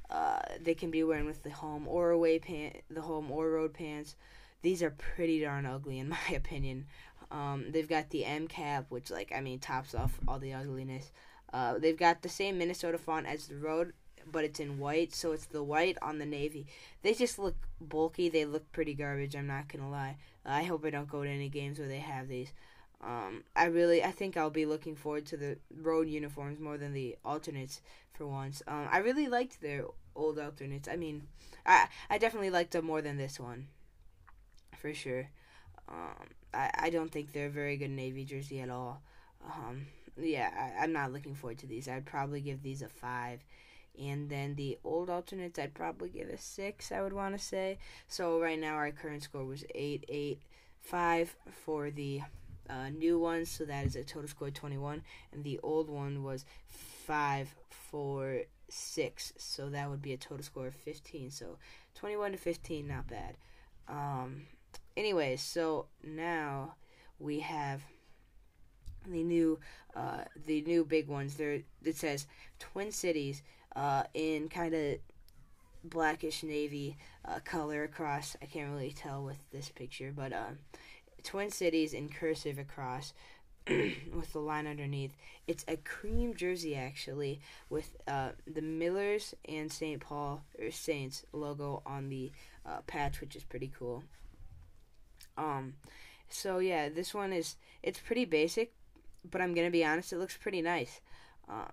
Uh, 0.08 0.41
they 0.61 0.75
can 0.75 0.91
be 0.91 1.03
worn 1.03 1.26
with 1.26 1.43
the 1.43 1.50
home 1.50 1.88
or 1.88 2.11
away 2.11 2.38
pant, 2.38 2.76
the 2.88 3.03
home 3.03 3.31
or 3.31 3.50
road 3.50 3.75
pants. 3.75 4.14
These 4.62 4.82
are 4.82 4.91
pretty 4.91 5.41
darn 5.41 5.67
ugly 5.67 5.99
in 5.99 6.08
my 6.11 6.29
opinion. 6.35 6.87
Um, 7.31 7.67
they've 7.70 7.88
got 7.88 8.11
the 8.11 8.25
M 8.25 8.47
cap, 8.47 8.87
which 8.88 9.11
like 9.11 9.32
I 9.35 9.41
mean 9.41 9.58
tops 9.58 9.94
off 9.94 10.19
all 10.29 10.38
the 10.38 10.53
ugliness. 10.53 11.11
Uh, 11.53 11.79
they've 11.79 11.99
got 11.99 12.23
the 12.23 12.29
same 12.29 12.58
Minnesota 12.58 12.99
font 12.99 13.26
as 13.26 13.47
the 13.47 13.56
road, 13.56 13.93
but 14.31 14.44
it's 14.44 14.61
in 14.61 14.79
white, 14.79 15.14
so 15.14 15.32
it's 15.32 15.47
the 15.47 15.62
white 15.62 15.97
on 16.03 16.19
the 16.19 16.26
navy. 16.26 16.67
They 17.03 17.14
just 17.14 17.38
look 17.38 17.56
bulky. 17.81 18.29
They 18.29 18.44
look 18.44 18.70
pretty 18.73 18.94
garbage. 18.94 19.35
I'm 19.35 19.47
not 19.47 19.69
gonna 19.69 19.91
lie. 19.91 20.17
I 20.44 20.64
hope 20.64 20.85
I 20.85 20.91
don't 20.91 21.08
go 21.08 21.25
to 21.25 21.31
any 21.31 21.49
games 21.49 21.79
where 21.79 21.88
they 21.88 21.99
have 21.99 22.29
these. 22.29 22.53
Um, 23.02 23.44
I 23.54 23.66
really, 23.66 24.02
I 24.02 24.10
think 24.10 24.37
I'll 24.37 24.50
be 24.50 24.66
looking 24.66 24.96
forward 24.96 25.26
to 25.26 25.37
the 25.37 25.58
road 25.82 26.08
uniforms 26.08 26.58
more 26.58 26.78
than 26.78 26.93
the 26.93 27.16
alternates 27.25 27.82
for 28.12 28.26
once. 28.26 28.62
Um, 28.66 28.88
I 28.90 28.98
really 28.98 29.28
liked 29.28 29.60
their 29.60 29.84
old 30.14 30.38
alternates. 30.38 30.88
I 30.88 30.96
mean, 30.96 31.28
I 31.66 31.88
I 32.08 32.19
definitely 32.19 32.50
liked 32.50 32.72
them 32.72 32.87
more 32.87 33.02
than 33.02 33.19
this 33.19 33.38
one, 33.38 33.69
for 34.81 34.94
sure. 34.94 35.28
Um, 35.88 36.28
I 36.54 36.70
I 36.75 36.90
don't 36.90 37.12
think 37.12 37.32
they're 37.32 37.46
a 37.46 37.50
very 37.50 37.76
good 37.76 37.90
navy 37.90 38.25
jersey 38.25 38.60
at 38.60 38.70
all. 38.70 39.02
Um, 39.44 39.87
yeah, 40.16 40.50
I, 40.56 40.82
I'm 40.82 40.93
not 40.93 41.12
looking 41.12 41.34
forward 41.34 41.58
to 41.58 41.66
these. 41.66 41.88
I'd 41.88 42.06
probably 42.06 42.40
give 42.40 42.62
these 42.62 42.82
a 42.82 42.88
five. 42.88 43.44
And 43.98 44.28
then 44.28 44.56
the 44.56 44.78
old 44.84 45.08
alternates, 45.08 45.58
I'd 45.58 45.72
probably 45.74 46.10
give 46.10 46.29
a 46.29 46.36
six. 46.38 46.93
I 46.93 47.00
would 47.03 47.15
want 47.15 47.36
to 47.36 47.43
say. 47.43 47.79
So 48.08 48.41
right 48.41 48.58
now 48.58 48.74
our 48.74 48.91
current 48.91 49.22
score 49.22 49.44
was 49.44 49.65
eight, 49.74 50.05
eight, 50.08 50.41
five 50.81 51.34
for 51.65 51.91
the 51.91 52.22
uh, 52.69 52.91
new 52.91 53.19
one, 53.19 53.44
so 53.44 53.65
that 53.65 53.87
is 53.87 53.96
a 53.96 54.05
total 54.05 54.29
score 54.29 54.51
21, 54.51 55.03
and 55.32 55.44
the 55.44 55.58
old 55.63 55.89
one 55.89 56.23
was 56.23 56.44
5 57.06 57.55
4 57.69 58.43
6, 58.69 59.32
so 59.37 59.70
that 59.70 59.89
would 59.89 60.03
be 60.03 60.13
a 60.13 60.17
total 60.17 60.44
score 60.44 60.67
of 60.67 60.75
15. 60.75 61.31
So 61.31 61.58
21 61.94 62.32
to 62.32 62.39
15, 62.39 62.87
not 62.87 63.06
bad. 63.08 63.37
Um, 63.89 64.43
anyways, 64.96 65.41
so 65.41 65.87
now 66.03 66.75
we 67.19 67.41
have 67.41 67.82
the 69.08 69.23
new 69.23 69.58
uh, 69.94 70.25
the 70.46 70.63
new 70.63 70.85
big 70.85 71.08
ones. 71.08 71.37
There 71.37 71.61
it 71.85 71.96
says 71.96 72.27
Twin 72.58 72.93
Cities 72.93 73.43
uh, 73.75 74.05
in 74.15 74.49
kind 74.49 74.75
of 74.75 74.96
blackish 75.85 76.43
navy 76.43 76.96
uh, 77.25 77.41
color 77.44 77.85
across. 77.85 78.37
I 78.43 78.46
can't 78.46 78.73
really 78.73 78.93
tell 78.93 79.23
with 79.23 79.39
this 79.51 79.69
picture, 79.69 80.13
but 80.15 80.32
uh, 80.32 80.51
Twin 81.23 81.51
Cities 81.51 81.93
in 81.93 82.08
cursive 82.08 82.58
across 82.58 83.13
with 83.69 84.32
the 84.32 84.39
line 84.39 84.67
underneath. 84.67 85.17
It's 85.46 85.65
a 85.67 85.77
cream 85.77 86.35
jersey 86.35 86.77
actually 86.77 87.41
with 87.69 87.96
uh, 88.06 88.31
the 88.46 88.63
Millers 88.63 89.35
and 89.49 89.73
St. 89.73 90.01
Paul 90.01 90.43
or 90.61 90.70
Saints 90.70 91.25
logo 91.32 91.82
on 91.85 92.08
the 92.08 92.31
uh, 92.65 92.81
patch, 92.87 93.20
which 93.20 93.35
is 93.35 93.44
pretty 93.44 93.73
cool. 93.77 94.05
Um, 95.37 95.75
so 96.29 96.58
yeah, 96.58 96.89
this 96.89 97.13
one 97.13 97.32
is 97.32 97.56
it's 97.82 97.99
pretty 97.99 98.25
basic, 98.25 98.73
but 99.29 99.41
I'm 99.41 99.55
gonna 99.55 99.70
be 99.70 99.85
honest, 99.85 100.13
it 100.13 100.19
looks 100.19 100.37
pretty 100.37 100.63
nice. 100.63 101.01
Um, 101.49 101.73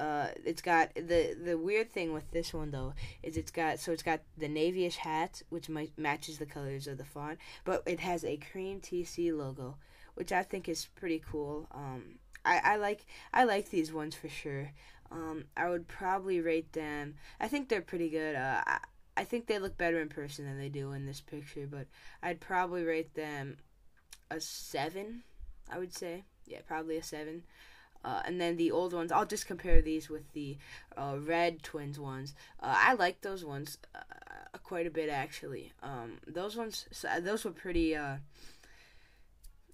uh, 0.00 0.28
it's 0.44 0.62
got 0.62 0.94
the 0.94 1.36
the 1.44 1.58
weird 1.58 1.90
thing 1.92 2.12
with 2.12 2.30
this 2.30 2.54
one 2.54 2.70
though 2.70 2.94
is 3.22 3.36
it's 3.36 3.50
got 3.50 3.78
so 3.78 3.92
it's 3.92 4.02
got 4.02 4.20
the 4.38 4.48
navyish 4.48 4.96
hat 4.96 5.42
which 5.50 5.68
matches 5.96 6.38
the 6.38 6.46
colors 6.46 6.86
of 6.86 6.98
the 6.98 7.04
font, 7.04 7.38
but 7.64 7.82
it 7.86 8.00
has 8.00 8.24
a 8.24 8.38
cream 8.38 8.80
TC 8.80 9.36
logo, 9.36 9.76
which 10.14 10.32
I 10.32 10.42
think 10.42 10.68
is 10.68 10.86
pretty 10.96 11.22
cool. 11.30 11.68
Um, 11.72 12.18
I, 12.44 12.60
I 12.64 12.76
like 12.76 13.04
I 13.32 13.44
like 13.44 13.70
these 13.70 13.92
ones 13.92 14.14
for 14.14 14.28
sure. 14.28 14.72
Um, 15.12 15.44
I 15.56 15.68
would 15.68 15.86
probably 15.86 16.40
rate 16.40 16.72
them. 16.72 17.14
I 17.40 17.48
think 17.48 17.68
they're 17.68 17.82
pretty 17.82 18.08
good. 18.08 18.36
Uh, 18.36 18.62
I, 18.66 18.78
I 19.16 19.24
think 19.24 19.46
they 19.46 19.58
look 19.58 19.76
better 19.76 20.00
in 20.00 20.08
person 20.08 20.44
than 20.46 20.58
they 20.58 20.68
do 20.68 20.92
in 20.92 21.04
this 21.04 21.20
picture, 21.20 21.66
but 21.70 21.88
I'd 22.22 22.40
probably 22.40 22.84
rate 22.84 23.14
them 23.14 23.58
a 24.30 24.40
seven. 24.40 25.24
I 25.70 25.78
would 25.78 25.92
say, 25.92 26.24
yeah, 26.46 26.60
probably 26.66 26.96
a 26.96 27.02
seven. 27.02 27.42
Uh, 28.04 28.22
and 28.24 28.40
then 28.40 28.56
the 28.56 28.70
old 28.70 28.92
ones, 28.92 29.12
I'll 29.12 29.26
just 29.26 29.46
compare 29.46 29.82
these 29.82 30.08
with 30.08 30.32
the 30.32 30.56
uh, 30.96 31.16
red 31.20 31.62
twins 31.62 31.98
ones. 31.98 32.34
Uh, 32.60 32.74
I 32.76 32.94
like 32.94 33.20
those 33.20 33.44
ones 33.44 33.78
uh, 33.94 34.58
quite 34.62 34.86
a 34.86 34.90
bit 34.90 35.10
actually. 35.10 35.72
Um, 35.82 36.18
those 36.26 36.56
ones, 36.56 36.86
those 37.20 37.44
were 37.44 37.50
pretty. 37.50 37.94
Uh, 37.94 38.16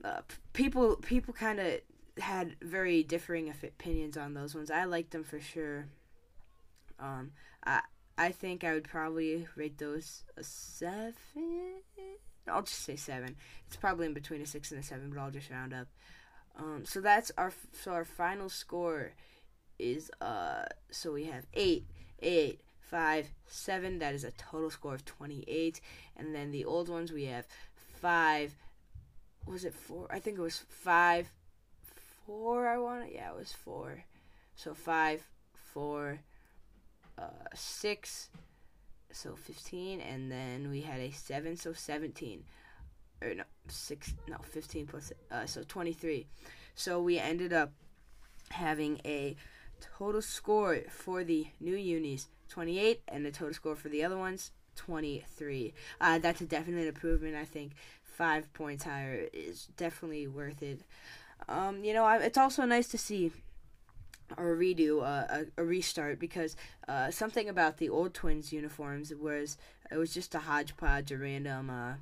uh, 0.05 0.21
people, 0.53 0.97
people 0.97 1.33
kind 1.35 1.61
of 1.61 1.81
had 2.19 2.57
very 2.63 3.03
differing 3.03 3.49
opinions 3.49 4.17
on 4.17 4.35
those 4.35 4.55
ones. 4.55 4.71
I 4.71 4.85
liked 4.85 5.13
them 5.13 5.25
for 5.25 5.41
sure. 5.41 5.87
Um, 6.99 7.33
I 7.65 7.81
I 8.19 8.33
think 8.33 8.65
I 8.65 8.73
would 8.73 8.89
probably 8.89 9.47
rate 9.57 9.79
those 9.79 10.25
a 10.37 10.43
seven. 10.43 11.83
I'll 12.49 12.63
just 12.63 12.81
say 12.83 12.97
seven. 12.97 13.37
It's 13.67 13.77
probably 13.77 14.07
in 14.07 14.15
between 14.15 14.41
a 14.41 14.47
six 14.47 14.71
and 14.71 14.81
a 14.81 14.83
seven, 14.83 15.11
but 15.11 15.21
I'll 15.21 15.31
just 15.31 15.51
round 15.51 15.75
up. 15.75 15.89
Um, 16.59 16.85
so 16.85 17.01
that's 17.01 17.31
our 17.37 17.53
so 17.73 17.93
our 17.93 18.05
final 18.05 18.49
score 18.49 19.13
is 19.79 20.11
uh 20.21 20.65
so 20.91 21.13
we 21.13 21.25
have 21.25 21.47
eight, 21.55 21.85
eight, 22.21 22.61
five, 22.81 23.29
seven. 23.47 23.99
That 23.99 24.15
is 24.15 24.25
a 24.25 24.31
total 24.33 24.71
score 24.71 24.95
of 24.95 25.05
twenty 25.05 25.45
eight, 25.47 25.81
and 26.17 26.35
then 26.35 26.51
the 26.51 26.65
old 26.65 26.89
ones 26.89 27.13
we 27.13 27.25
have 27.25 27.47
five. 28.01 28.55
Was 29.47 29.65
it 29.65 29.75
four? 29.75 30.07
I 30.11 30.19
think 30.19 30.39
it 30.39 30.43
was 30.43 30.65
five, 30.69 31.29
four. 32.27 32.67
I 32.69 32.79
want 32.79 33.05
it. 33.05 33.13
Yeah, 33.15 33.31
it 33.31 33.37
was 33.37 33.53
four. 33.53 34.05
So 34.55 34.73
five, 34.73 35.23
four, 35.75 36.21
uh, 37.19 37.49
six, 37.55 38.31
so 39.13 39.37
fifteen, 39.37 40.01
and 40.01 40.33
then 40.33 40.71
we 40.71 40.81
had 40.81 41.01
a 41.01 41.11
seven, 41.11 41.57
so 41.57 41.75
seventeen 41.75 42.45
or 43.23 43.35
no 43.35 43.45
six 43.69 44.15
no 44.29 44.37
15 44.43 44.87
plus 44.87 45.13
uh, 45.31 45.47
so 45.47 45.63
23 45.67 46.27
so 46.75 47.01
we 47.01 47.19
ended 47.19 47.53
up 47.53 47.73
having 48.51 49.01
a 49.05 49.35
total 49.81 50.23
score 50.23 50.81
for 50.89 51.25
the 51.25 51.47
new 51.61 51.77
unis 51.77 52.29
28 52.49 53.03
and 53.09 53.27
the 53.27 53.31
total 53.31 53.55
score 53.55 53.75
for 53.75 53.89
the 53.89 54.05
other 54.05 54.17
ones 54.17 54.53
23 54.77 55.73
uh, 56.01 56.19
that's 56.19 56.41
a 56.41 56.47
definite 56.47 56.87
improvement 56.87 57.35
i 57.35 57.45
think. 57.45 57.73
Five 58.17 58.51
points 58.55 58.85
higher 58.85 59.29
is 59.35 59.69
definitely 59.77 60.27
worth 60.27 60.63
it. 60.63 60.81
Um, 61.51 61.85
you 61.85 61.93
know 61.93 62.09
it's 62.09 62.39
also 62.39 62.65
nice 62.65 62.89
to 62.89 62.97
see 62.97 63.31
a 64.39 64.41
redo, 64.41 65.03
uh, 65.03 65.45
a, 65.57 65.61
a, 65.61 65.65
restart, 65.65 66.19
because 66.19 66.57
uh, 66.89 67.11
something 67.11 67.47
about 67.47 67.77
the 67.77 67.91
old 67.91 68.15
Twins 68.15 68.55
uniforms 68.55 69.13
was 69.15 69.59
it 69.91 69.99
was 69.99 70.15
just 70.15 70.35
a 70.35 70.39
hodgepodge 70.39 71.13
of 71.13 71.21
random 71.21 71.69
uh, 71.69 71.95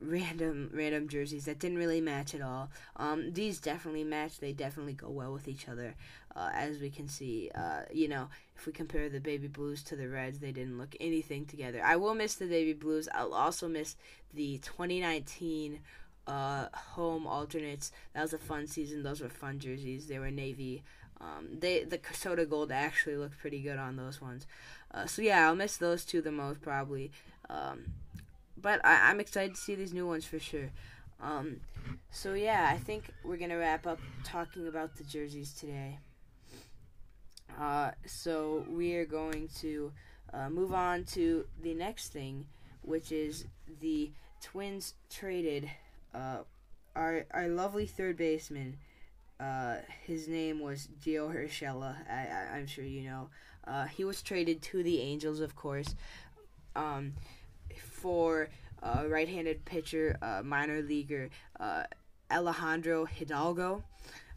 random 0.00 0.70
random 0.72 1.08
jerseys 1.08 1.44
that 1.44 1.58
didn't 1.58 1.78
really 1.78 2.00
match 2.00 2.34
at 2.34 2.40
all. 2.40 2.70
Um, 2.96 3.32
these 3.32 3.58
definitely 3.58 4.04
match. 4.04 4.38
They 4.38 4.52
definitely 4.52 4.94
go 4.94 5.10
well 5.10 5.32
with 5.32 5.48
each 5.48 5.68
other. 5.68 5.94
Uh, 6.34 6.50
as 6.54 6.78
we 6.78 6.90
can 6.90 7.08
see, 7.08 7.50
uh, 7.54 7.82
you 7.92 8.08
know, 8.08 8.28
if 8.56 8.66
we 8.66 8.72
compare 8.72 9.08
the 9.08 9.20
baby 9.20 9.48
blues 9.48 9.82
to 9.82 9.96
the 9.96 10.08
reds, 10.08 10.38
they 10.38 10.52
didn't 10.52 10.78
look 10.78 10.94
anything 11.00 11.44
together. 11.44 11.82
I 11.84 11.96
will 11.96 12.14
miss 12.14 12.34
the 12.34 12.46
baby 12.46 12.72
blues. 12.72 13.08
I'll 13.12 13.34
also 13.34 13.68
miss 13.68 13.96
the 14.32 14.58
2019 14.58 15.80
uh, 16.26 16.66
home 16.72 17.26
alternates. 17.26 17.90
That 18.14 18.22
was 18.22 18.32
a 18.32 18.38
fun 18.38 18.66
season. 18.66 19.02
Those 19.02 19.20
were 19.20 19.28
fun 19.28 19.58
jerseys. 19.58 20.06
They 20.06 20.18
were 20.18 20.30
navy. 20.30 20.82
Um, 21.20 21.58
they 21.58 21.84
the 21.84 22.00
soda 22.12 22.46
gold 22.46 22.72
actually 22.72 23.16
looked 23.16 23.38
pretty 23.38 23.60
good 23.60 23.78
on 23.78 23.96
those 23.96 24.20
ones. 24.20 24.46
Uh, 24.92 25.06
so 25.06 25.22
yeah, 25.22 25.46
I'll 25.46 25.54
miss 25.54 25.76
those 25.76 26.04
two 26.04 26.22
the 26.22 26.32
most 26.32 26.62
probably. 26.62 27.10
Um, 27.48 27.92
but 28.60 28.84
I, 28.84 29.10
am 29.10 29.20
excited 29.20 29.54
to 29.54 29.60
see 29.60 29.74
these 29.74 29.92
new 29.92 30.06
ones 30.06 30.24
for 30.24 30.38
sure. 30.38 30.70
Um, 31.22 31.60
so 32.10 32.34
yeah, 32.34 32.68
I 32.72 32.78
think 32.78 33.10
we're 33.24 33.36
gonna 33.36 33.58
wrap 33.58 33.86
up 33.86 34.00
talking 34.24 34.68
about 34.68 34.96
the 34.96 35.04
jerseys 35.04 35.52
today. 35.52 35.98
Uh, 37.58 37.90
so 38.06 38.64
we 38.68 38.94
are 38.94 39.04
going 39.04 39.48
to 39.60 39.92
uh, 40.32 40.48
move 40.48 40.72
on 40.72 41.04
to 41.04 41.44
the 41.62 41.74
next 41.74 42.08
thing, 42.12 42.46
which 42.82 43.12
is 43.12 43.44
the 43.80 44.10
Twins 44.40 44.94
traded 45.10 45.70
uh, 46.14 46.38
our 46.96 47.26
our 47.32 47.48
lovely 47.48 47.86
third 47.86 48.16
baseman. 48.16 48.78
Uh, 49.38 49.76
his 50.04 50.28
name 50.28 50.60
was 50.60 50.88
Gio 51.02 51.34
Urshela. 51.34 51.96
I, 52.08 52.54
I, 52.54 52.58
am 52.58 52.66
sure 52.66 52.84
you 52.84 53.08
know. 53.08 53.30
Uh, 53.66 53.86
he 53.86 54.04
was 54.04 54.20
traded 54.22 54.60
to 54.60 54.82
the 54.82 55.00
Angels, 55.00 55.40
of 55.40 55.56
course. 55.56 55.94
Um, 56.76 57.14
for 57.78 58.48
uh, 58.82 59.04
right-handed 59.08 59.64
pitcher, 59.64 60.16
uh, 60.22 60.42
minor 60.44 60.82
leaguer 60.82 61.30
uh, 61.58 61.84
Alejandro 62.30 63.04
Hidalgo 63.04 63.82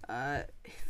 uh, 0.10 0.42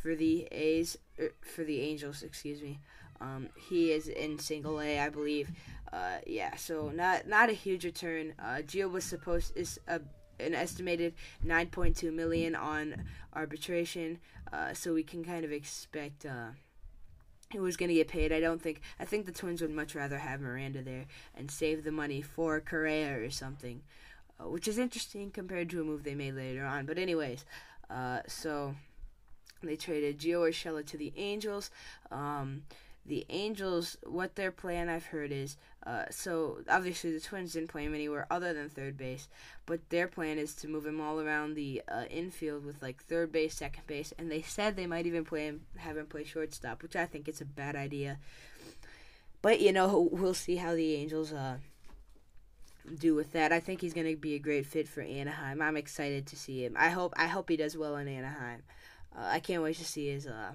for 0.02 0.16
the 0.16 0.48
A's 0.52 0.98
er, 1.20 1.34
for 1.42 1.64
the 1.64 1.82
Angels. 1.82 2.24
Excuse 2.24 2.62
me. 2.62 2.80
Um, 3.22 3.50
he 3.70 3.92
is 3.92 4.08
in 4.08 4.40
Single 4.40 4.82
A, 4.82 5.00
I 5.00 5.10
believe. 5.10 5.52
Uh, 5.92 6.18
yeah, 6.26 6.56
so 6.56 6.90
not 6.90 7.28
not 7.28 7.50
a 7.50 7.54
huge 7.54 7.86
return. 7.86 8.34
Gio 8.42 8.90
was 8.90 9.04
supposed 9.04 9.56
is 9.56 9.80
a 9.88 10.02
an 10.40 10.54
estimated 10.54 11.14
9.2 11.46 12.14
million 12.14 12.56
on 12.56 13.04
arbitration, 13.34 14.20
uh, 14.52 14.74
so 14.74 14.94
we 14.94 15.04
can 15.04 15.24
kind 15.24 15.46
of 15.46 15.52
expect 15.52 16.26
uh, 16.26 16.50
who 17.54 17.62
was 17.62 17.78
going 17.78 17.90
to 17.90 17.96
get 17.96 18.08
paid. 18.08 18.32
I 18.32 18.40
don't 18.40 18.62
think. 18.62 18.82
I 19.00 19.06
think 19.06 19.26
the 19.26 19.32
Twins 19.32 19.62
would 19.62 19.72
much 19.72 19.96
rather 19.96 20.18
have 20.18 20.42
Miranda 20.42 20.82
there 20.82 21.06
and 21.36 21.50
save 21.50 21.84
the 21.84 21.92
money 21.92 22.22
for 22.22 22.60
Correa 22.60 23.18
or 23.20 23.30
something, 23.30 23.82
uh, 24.40 24.50
which 24.50 24.68
is 24.68 24.78
interesting 24.78 25.32
compared 25.32 25.70
to 25.70 25.82
a 25.82 25.84
move 25.84 26.04
they 26.04 26.16
made 26.16 26.36
later 26.36 26.66
on. 26.66 26.86
But 26.86 26.98
anyways, 26.98 27.46
uh, 27.90 28.20
so 28.28 28.76
they 29.62 29.76
traded 29.76 30.20
Gio 30.20 30.50
Urshela 30.50 30.86
to 30.86 30.98
the 30.98 31.14
Angels. 31.16 31.72
Um, 32.12 32.64
the 33.06 33.26
Angels, 33.30 33.98
what 34.06 34.36
their 34.36 34.52
plan 34.52 34.88
I've 34.88 35.08
heard 35.08 35.32
is, 35.32 35.58
uh, 35.86 36.06
so 36.10 36.60
obviously 36.70 37.12
the 37.12 37.20
Twins 37.20 37.54
didn't 37.54 37.70
play 37.70 37.84
him 37.84 37.94
anywhere 37.94 38.26
other 38.32 38.54
than 38.54 38.70
third 38.70 38.98
base, 38.98 39.28
but 39.66 39.90
their 39.90 40.08
plan 40.08 40.38
is 40.38 40.56
to 40.56 40.70
move 40.70 40.86
him 40.86 41.02
all 41.02 41.20
around 41.20 41.56
the 41.56 41.82
uh, 41.90 42.06
infield 42.10 42.66
with 42.66 42.82
like 42.82 43.04
third 43.04 43.32
base, 43.32 43.56
second 43.56 43.86
base, 43.88 44.14
and 44.18 44.32
they 44.32 44.42
said 44.42 44.76
they 44.76 44.88
might 44.88 45.06
even 45.06 45.26
play 45.26 45.48
him, 45.48 45.62
have 45.78 45.98
him 45.98 46.06
play 46.06 46.24
shortstop, 46.24 46.82
which 46.82 46.96
I 46.96 47.06
think 47.06 47.28
is 47.28 47.42
a 47.42 47.46
bad 47.46 47.76
idea. 47.76 48.20
But 49.42 49.60
you 49.60 49.74
know, 49.74 50.08
we'll 50.12 50.34
see 50.34 50.56
how 50.56 50.74
the 50.74 50.96
Angels 50.96 51.34
uh, 51.34 51.58
do 53.00 53.16
with 53.16 53.34
that. 53.34 53.52
I 53.52 53.60
think 53.60 53.82
he's 53.82 53.94
going 53.94 54.08
to 54.08 54.16
be 54.16 54.36
a 54.36 54.40
great 54.40 54.66
fit 54.66 54.88
for 54.88 55.02
Anaheim. 55.02 55.62
I'm 55.62 55.76
excited 55.76 56.26
to 56.28 56.38
see 56.38 56.64
him. 56.64 56.76
I 56.78 56.90
hope 56.90 57.14
I 57.18 57.28
hope 57.28 57.50
he 57.50 57.58
does 57.58 57.76
well 57.76 57.98
in 57.98 58.08
Anaheim. 58.08 58.64
Uh, 59.14 59.26
I 59.26 59.40
can't 59.42 59.62
wait 59.62 59.76
to 59.78 59.86
see 59.86 60.08
his 60.08 60.26
uh, 60.26 60.54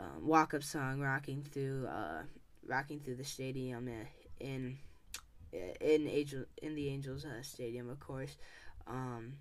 um, 0.00 0.26
walk 0.26 0.54
up 0.54 0.62
song 0.62 1.00
rocking 1.00 1.42
through 1.42 1.86
uh, 1.86 2.22
rocking 2.66 3.00
through 3.00 3.16
the 3.16 3.24
stadium 3.24 3.88
in 4.40 4.78
in 5.52 6.06
Angel 6.08 6.44
in 6.62 6.74
the 6.74 6.88
Angels 6.88 7.24
uh, 7.24 7.42
stadium, 7.42 7.88
of 7.88 8.00
course. 8.00 8.36
Um, 8.86 9.34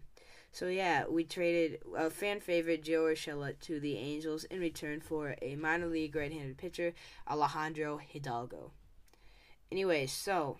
so 0.52 0.68
yeah, 0.68 1.06
we 1.08 1.24
traded 1.24 1.82
a 1.96 2.10
fan 2.10 2.40
favorite 2.40 2.84
Gio 2.84 3.12
Urshela 3.12 3.60
to 3.62 3.80
the 3.80 3.98
Angels 3.98 4.44
in 4.46 4.60
return 4.60 5.02
for 5.02 5.36
a 5.42 5.56
minor 5.56 5.88
league 5.88 6.16
right-handed 6.16 6.58
pitcher, 6.58 6.94
Alejandro 7.30 7.98
Hidalgo. 7.98 8.72
Anyways, 9.72 10.12
so 10.12 10.58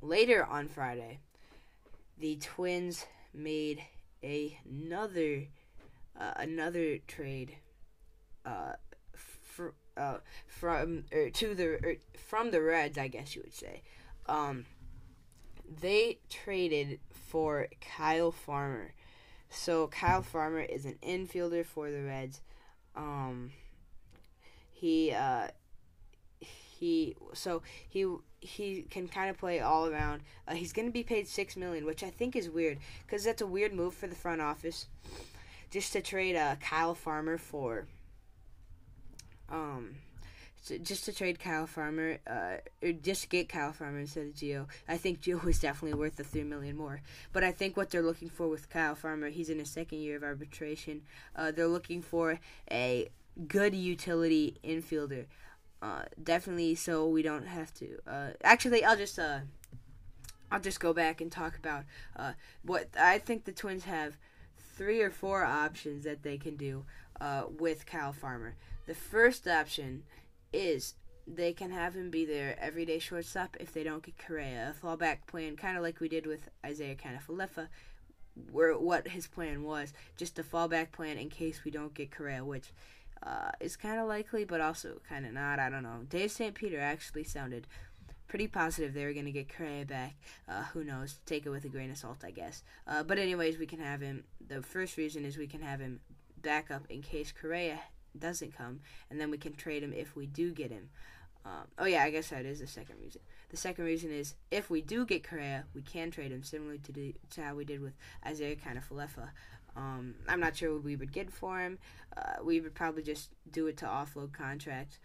later 0.00 0.44
on 0.44 0.68
Friday, 0.68 1.18
the 2.18 2.36
Twins 2.36 3.06
made 3.34 3.82
another 4.22 5.48
uh, 6.18 6.32
another 6.36 6.98
trade 7.06 7.56
uh, 8.44 8.72
fr- 9.14 9.74
uh, 9.96 10.18
from 10.46 11.04
er, 11.12 11.30
to 11.30 11.54
the 11.54 11.68
er, 11.84 11.96
from 12.16 12.50
the 12.50 12.62
Reds, 12.62 12.98
I 12.98 13.08
guess 13.08 13.34
you 13.34 13.42
would 13.42 13.54
say. 13.54 13.82
Um, 14.26 14.66
they 15.80 16.18
traded 16.28 17.00
for 17.10 17.68
Kyle 17.80 18.32
Farmer. 18.32 18.92
So 19.50 19.86
Kyle 19.88 20.22
Farmer 20.22 20.60
is 20.60 20.84
an 20.84 20.98
infielder 21.02 21.64
for 21.64 21.90
the 21.90 22.02
Reds. 22.02 22.40
Um, 22.96 23.52
he 24.72 25.12
uh, 25.12 25.48
he 26.40 27.16
so 27.32 27.62
he 27.88 28.06
he 28.40 28.82
can 28.90 29.08
kind 29.08 29.30
of 29.30 29.38
play 29.38 29.60
all 29.60 29.86
around. 29.86 30.22
Uh, 30.46 30.54
he's 30.54 30.72
going 30.72 30.86
to 30.86 30.92
be 30.92 31.02
paid 31.02 31.26
six 31.26 31.56
million, 31.56 31.86
which 31.86 32.02
I 32.02 32.10
think 32.10 32.36
is 32.36 32.50
weird 32.50 32.78
because 33.06 33.24
that's 33.24 33.42
a 33.42 33.46
weird 33.46 33.72
move 33.72 33.94
for 33.94 34.06
the 34.06 34.14
front 34.14 34.40
office, 34.40 34.86
just 35.70 35.92
to 35.92 36.02
trade 36.02 36.36
uh, 36.36 36.56
Kyle 36.56 36.94
Farmer 36.94 37.38
for 37.38 37.86
um, 39.50 39.96
just 40.82 41.04
to 41.04 41.12
trade 41.12 41.38
Kyle 41.38 41.66
Farmer, 41.66 42.18
uh, 42.26 42.56
or 42.82 42.92
just 42.92 43.22
to 43.22 43.28
get 43.28 43.48
Kyle 43.48 43.72
Farmer 43.72 44.00
instead 44.00 44.26
of 44.26 44.34
Gio. 44.34 44.66
I 44.88 44.96
think 44.96 45.20
Gio 45.20 45.46
is 45.48 45.58
definitely 45.58 45.98
worth 45.98 46.16
the 46.16 46.24
three 46.24 46.44
million 46.44 46.76
more. 46.76 47.02
But 47.32 47.44
I 47.44 47.52
think 47.52 47.76
what 47.76 47.90
they're 47.90 48.02
looking 48.02 48.30
for 48.30 48.48
with 48.48 48.70
Kyle 48.70 48.94
Farmer, 48.94 49.28
he's 49.28 49.50
in 49.50 49.58
his 49.58 49.70
second 49.70 49.98
year 49.98 50.16
of 50.16 50.22
arbitration. 50.22 51.02
Uh, 51.36 51.50
they're 51.50 51.68
looking 51.68 52.02
for 52.02 52.40
a 52.70 53.08
good 53.48 53.74
utility 53.74 54.56
infielder. 54.64 55.26
Uh, 55.82 56.04
definitely, 56.22 56.74
so 56.74 57.06
we 57.06 57.22
don't 57.22 57.46
have 57.46 57.74
to. 57.74 57.98
Uh, 58.06 58.28
actually, 58.42 58.82
I'll 58.84 58.96
just 58.96 59.18
uh, 59.18 59.40
I'll 60.50 60.60
just 60.60 60.80
go 60.80 60.94
back 60.94 61.20
and 61.20 61.30
talk 61.30 61.56
about 61.58 61.84
uh, 62.16 62.32
what 62.62 62.88
I 62.98 63.18
think 63.18 63.44
the 63.44 63.52
Twins 63.52 63.84
have 63.84 64.16
three 64.76 65.02
or 65.02 65.10
four 65.10 65.44
options 65.44 66.04
that 66.04 66.22
they 66.22 66.38
can 66.38 66.56
do. 66.56 66.84
uh, 67.20 67.44
with 67.58 67.86
Kyle 67.86 68.12
Farmer. 68.12 68.54
The 68.86 68.94
first 68.94 69.46
option 69.48 70.02
is 70.52 70.94
they 71.26 71.52
can 71.52 71.70
have 71.70 71.94
him 71.94 72.10
be 72.10 72.24
their 72.24 72.58
everyday 72.60 72.98
shortstop 72.98 73.56
if 73.58 73.72
they 73.72 73.82
don't 73.82 74.02
get 74.02 74.18
Correa. 74.18 74.74
A 74.76 74.86
fallback 74.86 75.26
plan, 75.26 75.56
kind 75.56 75.76
of 75.76 75.82
like 75.82 76.00
we 76.00 76.08
did 76.08 76.26
with 76.26 76.48
Isaiah 76.64 76.96
Kiner-Falefa, 76.96 77.68
where 78.50 78.76
what 78.76 79.08
his 79.08 79.26
plan 79.26 79.62
was, 79.62 79.92
just 80.16 80.38
a 80.38 80.42
fallback 80.42 80.92
plan 80.92 81.16
in 81.16 81.30
case 81.30 81.64
we 81.64 81.70
don't 81.70 81.94
get 81.94 82.10
Correa, 82.10 82.44
which 82.44 82.72
uh, 83.22 83.52
is 83.60 83.76
kind 83.76 83.98
of 83.98 84.06
likely, 84.06 84.44
but 84.44 84.60
also 84.60 85.00
kind 85.08 85.24
of 85.24 85.32
not. 85.32 85.58
I 85.58 85.70
don't 85.70 85.82
know. 85.82 86.00
Dave 86.08 86.30
St. 86.30 86.54
Peter 86.54 86.78
actually 86.78 87.24
sounded 87.24 87.66
pretty 88.26 88.48
positive 88.48 88.92
they 88.92 89.04
were 89.04 89.12
going 89.12 89.24
to 89.24 89.32
get 89.32 89.48
Correa 89.48 89.86
back. 89.86 90.16
Uh, 90.48 90.64
who 90.64 90.84
knows? 90.84 91.20
Take 91.24 91.46
it 91.46 91.50
with 91.50 91.64
a 91.64 91.68
grain 91.68 91.90
of 91.90 91.96
salt, 91.96 92.22
I 92.24 92.32
guess. 92.32 92.62
Uh, 92.86 93.02
but 93.02 93.18
anyways, 93.18 93.58
we 93.58 93.66
can 93.66 93.78
have 93.78 94.00
him. 94.00 94.24
The 94.46 94.60
first 94.60 94.96
reason 94.96 95.24
is 95.24 95.38
we 95.38 95.46
can 95.46 95.62
have 95.62 95.80
him 95.80 96.00
back 96.42 96.70
up 96.70 96.84
in 96.90 97.00
case 97.00 97.32
Correa 97.32 97.78
doesn't 98.18 98.56
come, 98.56 98.80
and 99.10 99.20
then 99.20 99.30
we 99.30 99.38
can 99.38 99.54
trade 99.54 99.82
him 99.82 99.92
if 99.92 100.16
we 100.16 100.26
do 100.26 100.52
get 100.52 100.70
him. 100.70 100.90
Um, 101.44 101.66
oh 101.78 101.84
yeah, 101.84 102.02
I 102.02 102.10
guess 102.10 102.30
that 102.30 102.46
is 102.46 102.60
the 102.60 102.66
second 102.66 102.96
reason. 103.00 103.20
The 103.50 103.56
second 103.56 103.84
reason 103.84 104.10
is 104.10 104.34
if 104.50 104.70
we 104.70 104.80
do 104.80 105.04
get 105.04 105.28
Correa, 105.28 105.64
we 105.74 105.82
can 105.82 106.10
trade 106.10 106.32
him, 106.32 106.42
similar 106.42 106.78
to, 106.78 107.12
to 107.30 107.42
how 107.42 107.54
we 107.54 107.64
did 107.64 107.80
with 107.80 107.92
Isaiah 108.26 108.56
Kiner-Falefa. 108.56 109.28
Um, 109.76 110.14
I'm 110.28 110.40
not 110.40 110.56
sure 110.56 110.72
what 110.74 110.84
we 110.84 110.96
would 110.96 111.12
get 111.12 111.30
for 111.30 111.58
him. 111.58 111.78
Uh, 112.16 112.42
we 112.42 112.60
would 112.60 112.74
probably 112.74 113.02
just 113.02 113.30
do 113.50 113.66
it 113.66 113.76
to 113.78 113.86
offload 113.86 114.32
contract. 114.32 114.98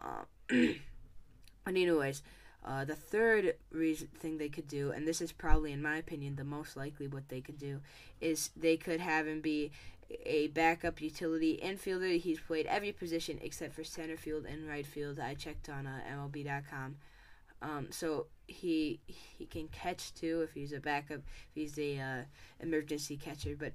Uh, 0.00 0.24
but 0.48 1.74
anyways, 1.74 2.22
uh, 2.64 2.84
the 2.84 2.94
third 2.94 3.54
reason 3.70 4.08
thing 4.18 4.38
they 4.38 4.48
could 4.48 4.68
do, 4.68 4.90
and 4.90 5.06
this 5.06 5.20
is 5.20 5.32
probably, 5.32 5.72
in 5.72 5.82
my 5.82 5.96
opinion, 5.96 6.36
the 6.36 6.44
most 6.44 6.76
likely 6.76 7.06
what 7.06 7.28
they 7.28 7.40
could 7.40 7.58
do, 7.58 7.80
is 8.20 8.50
they 8.56 8.76
could 8.76 9.00
have 9.00 9.26
him 9.26 9.40
be 9.40 9.70
a 10.24 10.48
backup 10.48 11.00
utility 11.00 11.60
infielder. 11.62 12.18
He's 12.18 12.40
played 12.40 12.66
every 12.66 12.92
position 12.92 13.38
except 13.42 13.74
for 13.74 13.84
center 13.84 14.16
field 14.16 14.46
and 14.46 14.68
right 14.68 14.86
field. 14.86 15.20
I 15.20 15.34
checked 15.34 15.68
on 15.68 15.86
uh, 15.86 16.00
MLB.com. 16.10 16.96
Um, 17.62 17.88
so 17.90 18.26
he 18.46 19.00
he 19.06 19.46
can 19.46 19.68
catch 19.68 20.12
too 20.14 20.42
if 20.42 20.52
he's 20.52 20.72
a 20.72 20.80
backup, 20.80 21.18
if 21.18 21.54
he's 21.54 21.78
a 21.78 21.98
uh, 21.98 22.22
emergency 22.60 23.16
catcher. 23.16 23.56
But 23.58 23.72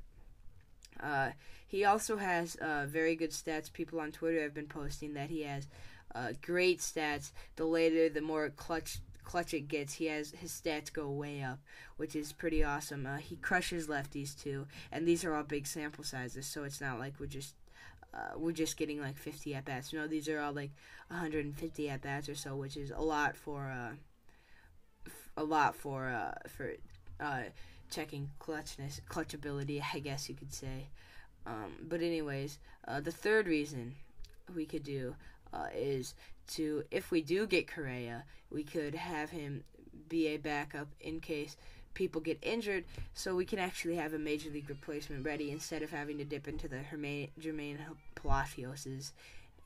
uh, 1.01 1.31
he 1.67 1.86
also 1.86 2.17
has 2.17 2.55
uh, 2.55 2.86
very 2.88 3.15
good 3.15 3.31
stats. 3.31 3.72
People 3.72 4.00
on 4.00 4.12
Twitter 4.12 4.41
have 4.41 4.53
been 4.53 4.67
posting 4.67 5.13
that 5.15 5.29
he 5.29 5.43
has 5.43 5.67
uh, 6.13 6.34
great 6.41 6.79
stats. 6.79 7.31
The 7.55 7.65
later, 7.65 8.10
the 8.10 8.22
more 8.22 8.50
clutch 8.50 9.00
clutch 9.29 9.53
it 9.53 9.67
gets, 9.67 9.93
he 9.93 10.07
has 10.07 10.31
his 10.31 10.51
stats 10.51 10.91
go 10.91 11.07
way 11.07 11.43
up, 11.43 11.59
which 11.98 12.15
is 12.15 12.33
pretty 12.33 12.63
awesome. 12.63 13.05
Uh, 13.05 13.17
he 13.17 13.36
crushes 13.36 13.86
lefties 13.86 14.36
too, 14.36 14.65
and 14.91 15.07
these 15.07 15.24
are 15.24 15.36
all 15.36 15.43
big 15.43 15.67
sample 15.67 16.03
sizes, 16.03 16.48
so 16.48 16.63
it's 16.63 16.81
not 16.81 16.98
like 16.98 17.13
we're 17.19 17.27
just 17.27 17.53
uh, 18.12 18.31
we're 18.36 18.51
just 18.51 18.75
getting 18.75 19.00
like 19.00 19.15
50 19.15 19.53
at 19.53 19.65
bats. 19.65 19.93
You 19.93 20.00
know, 20.00 20.07
these 20.07 20.27
are 20.29 20.39
all 20.39 20.51
like 20.51 20.71
150 21.09 21.89
at 21.89 22.01
bats 22.01 22.27
or 22.27 22.33
so, 22.33 22.55
which 22.55 22.75
is 22.75 22.89
a 22.89 23.01
lot 23.01 23.38
for 23.38 23.69
uh, 25.38 25.43
lot 25.43 25.75
for 25.75 26.07
uh, 26.07 26.33
for 26.50 26.74
uh, 27.19 27.43
checking 27.91 28.31
clutchness, 28.39 29.00
clutchability, 29.12 29.79
I 29.93 30.00
guess 30.00 30.27
you 30.27 30.33
could 30.33 30.51
say. 30.51 30.88
Um, 31.45 31.74
but 31.88 32.01
anyways, 32.01 32.57
uh, 32.88 33.00
the 33.00 33.12
third 33.12 33.45
reason 33.45 33.93
we 34.55 34.65
could 34.65 34.83
do 34.83 35.15
uh, 35.53 35.68
is 35.75 36.15
to 36.48 36.84
if 36.91 37.12
we 37.12 37.22
do 37.22 37.48
get 37.48 37.68
Correa, 37.68 38.24
we 38.51 38.63
could 38.63 38.96
have 38.96 39.29
him 39.29 39.63
be 40.08 40.27
a 40.27 40.38
backup 40.38 40.88
in 41.01 41.20
case 41.20 41.56
people 41.94 42.22
get 42.22 42.39
injured, 42.41 42.86
so 43.13 43.36
we 43.36 43.46
can 43.46 43.60
actually 43.60 43.96
have 43.96 44.13
a 44.13 44.20
major 44.20 44.50
league 44.50 44.70
replacement 44.70 45.25
ready 45.25 45.51
instead 45.51 45.82
of 45.82 45.89
having 45.89 46.18
to 46.18 46.24
dip 46.24 46.48
into 46.48 46.68
the 46.68 46.79
Hermaine, 46.79 47.29
Jermaine 47.39 47.77
Palacioses 48.15 49.12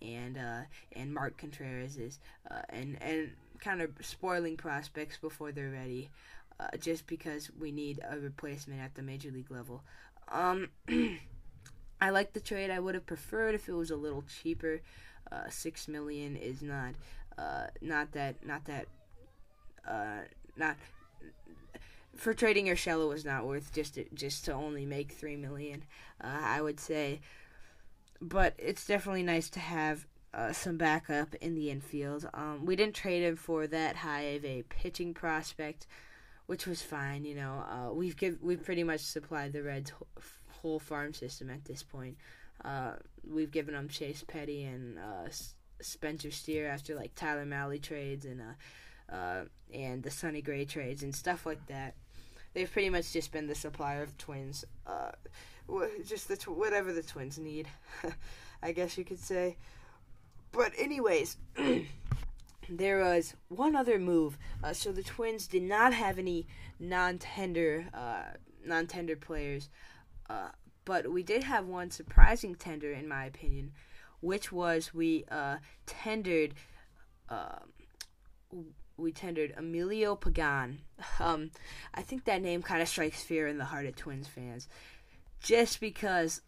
and 0.01 0.37
uh, 0.37 0.61
and 0.93 1.13
Mark 1.13 1.37
Contreras's 1.37 2.19
uh, 2.49 2.61
and 2.69 2.97
and 3.01 3.31
kind 3.59 3.81
of 3.81 3.91
spoiling 4.01 4.57
prospects 4.57 5.17
before 5.17 5.51
they're 5.51 5.69
ready, 5.69 6.09
uh, 6.59 6.75
just 6.79 7.07
because 7.07 7.49
we 7.59 7.71
need 7.71 7.99
a 8.09 8.19
replacement 8.19 8.81
at 8.81 8.95
the 8.95 9.01
major 9.01 9.31
league 9.31 9.51
level. 9.51 9.83
Um, 10.31 10.69
I 12.01 12.09
like 12.09 12.33
the 12.33 12.41
trade. 12.41 12.69
I 12.69 12.79
would 12.79 12.95
have 12.95 13.05
preferred 13.05 13.55
if 13.55 13.69
it 13.69 13.73
was 13.73 13.91
a 13.91 13.95
little 13.95 14.23
cheaper. 14.41 14.81
Uh, 15.31 15.49
six 15.49 15.87
million 15.87 16.35
is 16.35 16.61
not 16.61 16.93
uh, 17.37 17.67
not 17.81 18.11
that 18.11 18.45
not 18.45 18.65
that 18.65 18.87
uh, 19.87 20.21
not 20.55 20.75
for 22.15 22.33
trading 22.33 22.67
your 22.67 22.75
Urshela 22.75 23.07
was 23.09 23.25
not 23.25 23.45
worth 23.45 23.73
just 23.73 23.95
to, 23.95 24.05
just 24.13 24.45
to 24.45 24.53
only 24.53 24.85
make 24.85 25.11
three 25.11 25.35
million. 25.35 25.83
Uh, 26.21 26.41
I 26.41 26.61
would 26.61 26.79
say, 26.79 27.21
but 28.21 28.53
it's 28.57 28.85
definitely 28.85 29.23
nice 29.23 29.49
to 29.51 29.59
have 29.59 30.05
uh, 30.33 30.51
some 30.51 30.77
backup 30.77 31.35
in 31.35 31.55
the 31.55 31.69
infield. 31.69 32.29
Um, 32.33 32.65
we 32.65 32.75
didn't 32.75 32.95
trade 32.95 33.23
him 33.23 33.35
for 33.35 33.67
that 33.67 33.97
high 33.97 34.21
of 34.21 34.45
a 34.45 34.63
pitching 34.69 35.13
prospect, 35.13 35.87
which 36.45 36.65
was 36.65 36.81
fine. 36.81 37.25
You 37.25 37.35
know, 37.35 37.63
uh, 37.69 37.93
we've 37.93 38.17
give 38.17 38.37
we've 38.41 38.63
pretty 38.63 38.83
much 38.83 39.01
supplied 39.01 39.53
the 39.53 39.63
Reds' 39.63 39.91
whole 40.61 40.79
farm 40.79 41.13
system 41.13 41.49
at 41.49 41.65
this 41.65 41.83
point. 41.83 42.17
Uh, 42.63 42.93
we've 43.29 43.51
given 43.51 43.73
them 43.73 43.89
Chase 43.89 44.23
Petty 44.25 44.63
and 44.63 44.97
uh, 44.99 45.29
Spencer 45.81 46.31
Steer 46.31 46.67
after 46.67 46.95
like 46.95 47.15
Tyler 47.15 47.45
Mahle 47.45 47.81
trades 47.81 48.25
and 48.25 48.41
uh, 48.41 49.13
uh, 49.13 49.45
and 49.73 50.03
the 50.03 50.11
Sonny 50.11 50.41
Gray 50.41 50.65
trades 50.65 51.03
and 51.03 51.13
stuff 51.13 51.45
like 51.45 51.65
that. 51.67 51.95
They've 52.53 52.71
pretty 52.71 52.89
much 52.89 53.11
just 53.11 53.31
been 53.31 53.47
the 53.47 53.55
supplier 53.55 54.03
of 54.03 54.17
Twins, 54.17 54.63
uh, 54.85 55.11
just 56.05 56.27
the 56.27 56.37
tw- 56.37 56.49
whatever 56.49 56.93
the 56.93 57.01
Twins 57.01 57.39
need, 57.39 57.67
I 58.63 58.71
guess 58.71 58.97
you 58.97 59.03
could 59.03 59.19
say. 59.19 59.57
But 60.51 60.71
anyways. 60.77 61.37
there 62.69 62.99
was 62.99 63.35
one 63.49 63.75
other 63.75 63.99
move. 63.99 64.37
Uh, 64.63 64.73
so 64.73 64.91
the 64.91 65.03
Twins 65.03 65.47
did 65.47 65.63
not 65.63 65.93
have 65.93 66.17
any 66.17 66.47
non-tender, 66.79 67.85
uh, 67.93 68.37
non-tender 68.65 69.15
players, 69.15 69.69
uh, 70.29 70.49
but 70.85 71.11
we 71.11 71.23
did 71.23 71.43
have 71.43 71.65
one 71.67 71.91
surprising 71.91 72.55
tender, 72.55 72.91
in 72.91 73.07
my 73.07 73.25
opinion, 73.25 73.71
which 74.21 74.51
was 74.51 74.93
we 74.93 75.25
uh, 75.29 75.57
tendered 75.85 76.53
uh, 77.29 77.59
we 78.97 79.11
tendered 79.11 79.53
Emilio 79.57 80.15
Pagan. 80.15 80.79
Um, 81.19 81.51
I 81.93 82.01
think 82.01 82.25
that 82.25 82.41
name 82.41 82.61
kind 82.61 82.81
of 82.81 82.87
strikes 82.87 83.23
fear 83.23 83.47
in 83.47 83.57
the 83.57 83.65
heart 83.65 83.85
of 83.85 83.95
Twins 83.95 84.27
fans, 84.27 84.67
just 85.41 85.79
because 85.81 86.41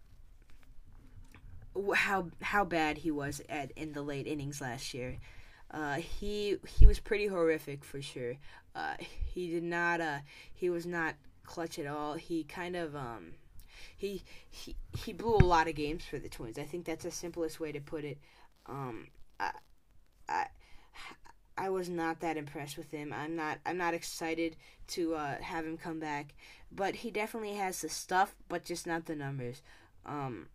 how 1.94 2.30
how 2.42 2.64
bad 2.64 3.00
he 3.00 3.12
was 3.12 3.42
at 3.50 3.72
in 3.72 3.92
the 3.92 4.02
late 4.02 4.28
innings 4.28 4.62
last 4.62 4.94
year. 4.94 5.18
Uh, 5.72 5.96
he 5.96 6.58
he 6.68 6.86
was 6.86 7.00
pretty 7.00 7.28
horrific 7.28 7.84
for 7.84 8.02
sure. 8.02 8.36
Uh, 8.74 8.96
he 9.26 9.50
did 9.50 9.64
not 9.64 10.00
uh, 10.00 10.20
he 10.54 10.70
was 10.70 10.86
not 10.86 11.16
clutch 11.46 11.78
at 11.78 11.86
all. 11.86 12.14
He 12.14 12.44
kind 12.44 12.76
of 12.76 12.96
um, 12.96 13.34
he 13.96 14.24
he 14.50 14.76
he 14.98 15.14
blew 15.14 15.36
a 15.36 15.46
lot 15.46 15.68
of 15.68 15.76
games 15.76 16.04
for 16.06 16.20
the 16.20 16.30
Twins. 16.30 16.60
I 16.60 16.64
think 16.64 16.86
that's 16.86 17.04
the 17.04 17.12
simplest 17.12 17.60
way 17.60 17.72
to 17.72 17.80
put 17.80 18.04
it. 18.04 18.18
Um, 18.68 19.08
I, 19.40 19.52
I 20.28 20.48
I 21.58 21.70
was 21.70 21.90
not 21.90 22.20
that 22.20 22.38
impressed 22.38 22.78
with 22.78 22.92
him. 22.92 23.14
I'm 23.14 23.36
not 23.36 23.60
I'm 23.66 23.78
not 23.78 23.94
excited 23.94 24.58
to 24.90 25.16
uh, 25.16 25.42
have 25.42 25.66
him 25.66 25.78
come 25.78 26.00
back, 26.00 26.34
but 26.72 26.96
he 26.96 27.12
definitely 27.12 27.56
has 27.56 27.82
the 27.82 27.90
stuff, 27.90 28.36
but 28.50 28.66
just 28.66 28.86
not 28.86 29.06
the 29.06 29.16
numbers. 29.16 29.62
Um, 30.06 30.48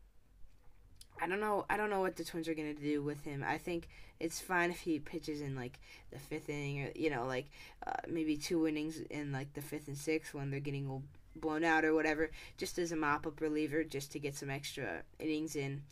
I 1.20 1.26
don't 1.26 1.40
know. 1.40 1.64
I 1.70 1.76
don't 1.76 1.90
know 1.90 2.00
what 2.00 2.16
the 2.16 2.24
Twins 2.24 2.48
are 2.48 2.54
gonna 2.54 2.74
do 2.74 3.02
with 3.02 3.24
him. 3.24 3.44
I 3.46 3.56
think 3.56 3.88
it's 4.18 4.40
fine 4.40 4.70
if 4.70 4.80
he 4.80 4.98
pitches 4.98 5.40
in 5.40 5.56
like 5.56 5.78
the 6.12 6.18
fifth 6.18 6.50
inning, 6.50 6.82
or 6.82 6.92
you 6.94 7.08
know, 7.08 7.26
like 7.26 7.50
uh, 7.86 7.92
maybe 8.08 8.36
two 8.36 8.66
innings 8.66 9.00
in 9.10 9.32
like 9.32 9.54
the 9.54 9.62
fifth 9.62 9.88
and 9.88 9.96
sixth 9.96 10.34
when 10.34 10.50
they're 10.50 10.60
getting 10.60 11.02
blown 11.36 11.64
out 11.64 11.84
or 11.84 11.94
whatever, 11.94 12.30
just 12.56 12.78
as 12.78 12.92
a 12.92 12.96
mop 12.96 13.26
up 13.26 13.40
reliever, 13.40 13.84
just 13.84 14.12
to 14.12 14.18
get 14.18 14.34
some 14.34 14.50
extra 14.50 15.02
innings 15.18 15.56
in. 15.56 15.82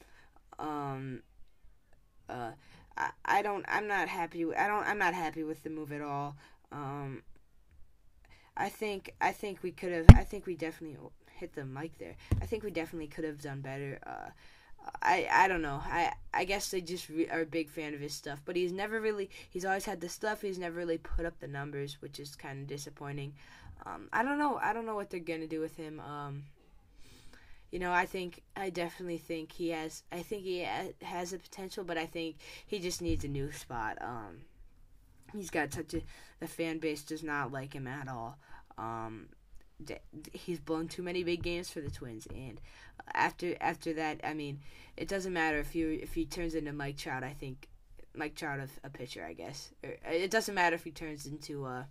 Um, 0.58 1.22
uh, 2.28 2.52
I, 2.96 3.10
I 3.24 3.42
don't. 3.42 3.64
I'm 3.68 3.86
not 3.86 4.08
happy. 4.08 4.44
I 4.54 4.66
don't. 4.66 4.86
I'm 4.86 4.98
not 4.98 5.14
happy 5.14 5.44
with 5.44 5.62
the 5.62 5.70
move 5.70 5.92
at 5.92 6.02
all. 6.02 6.36
Um, 6.72 7.22
I 8.56 8.68
think. 8.68 9.14
I 9.20 9.32
think 9.32 9.62
we 9.62 9.72
could 9.72 9.92
have. 9.92 10.06
I 10.14 10.24
think 10.24 10.46
we 10.46 10.54
definitely 10.54 10.98
hit 11.32 11.54
the 11.54 11.64
mic 11.64 11.98
there. 11.98 12.16
I 12.42 12.46
think 12.46 12.64
we 12.64 12.70
definitely 12.70 13.08
could 13.08 13.24
have 13.24 13.40
done 13.40 13.60
better. 13.60 13.98
Uh, 14.04 14.30
I 15.02 15.28
I 15.30 15.48
don't 15.48 15.62
know. 15.62 15.80
I 15.84 16.12
I 16.34 16.44
guess 16.44 16.70
they 16.70 16.80
just 16.80 17.08
re- 17.08 17.28
are 17.28 17.42
a 17.42 17.46
big 17.46 17.70
fan 17.70 17.94
of 17.94 18.00
his 18.00 18.14
stuff, 18.14 18.42
but 18.44 18.56
he's 18.56 18.72
never 18.72 19.00
really. 19.00 19.30
He's 19.48 19.64
always 19.64 19.84
had 19.84 20.00
the 20.00 20.08
stuff. 20.08 20.42
He's 20.42 20.58
never 20.58 20.76
really 20.76 20.98
put 20.98 21.26
up 21.26 21.38
the 21.40 21.48
numbers, 21.48 21.98
which 22.00 22.18
is 22.18 22.36
kind 22.36 22.60
of 22.60 22.66
disappointing. 22.66 23.34
Um, 23.86 24.08
I 24.12 24.22
don't 24.22 24.38
know. 24.38 24.58
I 24.62 24.72
don't 24.72 24.86
know 24.86 24.94
what 24.94 25.10
they're 25.10 25.20
gonna 25.20 25.46
do 25.46 25.60
with 25.60 25.76
him. 25.76 26.00
Um, 26.00 26.44
you 27.70 27.78
know, 27.78 27.92
I 27.92 28.06
think 28.06 28.42
I 28.56 28.70
definitely 28.70 29.18
think 29.18 29.52
he 29.52 29.70
has. 29.70 30.02
I 30.10 30.22
think 30.22 30.42
he 30.42 30.66
has 31.02 31.30
the 31.30 31.38
potential, 31.38 31.84
but 31.84 31.98
I 31.98 32.06
think 32.06 32.36
he 32.66 32.78
just 32.78 33.02
needs 33.02 33.24
a 33.24 33.28
new 33.28 33.52
spot. 33.52 33.98
Um, 34.00 34.42
he's 35.32 35.50
got 35.50 35.72
such 35.72 35.94
a 35.94 36.02
the 36.40 36.46
fan 36.46 36.78
base 36.78 37.02
does 37.02 37.22
not 37.22 37.52
like 37.52 37.74
him 37.74 37.86
at 37.86 38.08
all. 38.08 38.38
Um, 38.78 39.28
he's 40.32 40.60
blown 40.60 40.88
too 40.88 41.02
many 41.02 41.24
big 41.24 41.42
games 41.42 41.68
for 41.70 41.80
the 41.80 41.90
Twins, 41.90 42.26
and 42.34 42.60
after 43.12 43.54
after 43.60 43.92
that, 43.94 44.20
I 44.24 44.34
mean, 44.34 44.60
it 44.96 45.08
doesn't 45.08 45.32
matter 45.32 45.58
if 45.58 45.74
you 45.74 45.98
if 46.02 46.14
he 46.14 46.24
turns 46.24 46.54
into 46.54 46.72
Mike 46.72 46.96
Trout. 46.96 47.22
I 47.22 47.34
think 47.34 47.68
Mike 48.14 48.34
Trout 48.34 48.60
a, 48.60 48.86
a 48.86 48.90
pitcher, 48.90 49.24
I 49.24 49.34
guess. 49.34 49.70
Or, 49.84 49.94
it 50.10 50.30
doesn't 50.30 50.54
matter 50.54 50.74
if 50.74 50.84
he 50.84 50.90
turns 50.90 51.26
into 51.26 51.64
uh, 51.66 51.84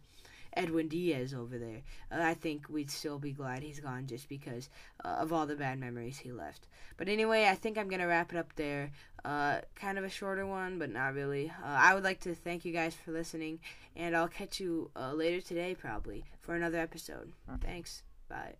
Edwin 0.58 0.88
Diaz 0.88 1.34
over 1.34 1.58
there. 1.58 1.82
Uh, 2.12 2.22
I 2.22 2.34
think 2.34 2.68
we'd 2.70 2.92
still 2.92 3.20
be 3.20 3.32
glad 3.32 3.64
he's 3.64 3.80
gone 3.80 4.08
just 4.08 4.28
because 4.28 4.70
uh, 5.06 5.10
of 5.20 5.32
all 5.32 5.46
the 5.46 5.56
bad 5.56 5.80
memories 5.80 6.18
he 6.18 6.32
left. 6.32 6.68
But 6.98 7.08
anyway, 7.08 7.48
I 7.48 7.56
think 7.56 7.78
I'm 7.78 7.90
gonna 7.90 8.08
wrap 8.08 8.34
it 8.34 8.38
up 8.38 8.54
there. 8.56 8.92
Uh, 9.24 9.60
kind 9.76 9.98
of 9.98 10.04
a 10.04 10.10
shorter 10.10 10.46
one, 10.46 10.80
but 10.80 10.92
not 10.92 11.14
really. 11.14 11.50
Uh, 11.64 11.68
I 11.68 11.94
would 11.94 12.04
like 12.04 12.20
to 12.22 12.34
thank 12.34 12.66
you 12.66 12.74
guys 12.74 12.96
for 12.96 13.12
listening, 13.12 13.60
and 13.96 14.16
I'll 14.16 14.28
catch 14.28 14.60
you 14.60 14.90
uh, 14.96 15.14
later 15.14 15.42
today 15.42 15.76
probably 15.76 16.26
for 16.42 16.56
another 16.56 16.80
episode. 16.80 17.34
Thanks. 17.62 18.04
Bye. 18.30 18.56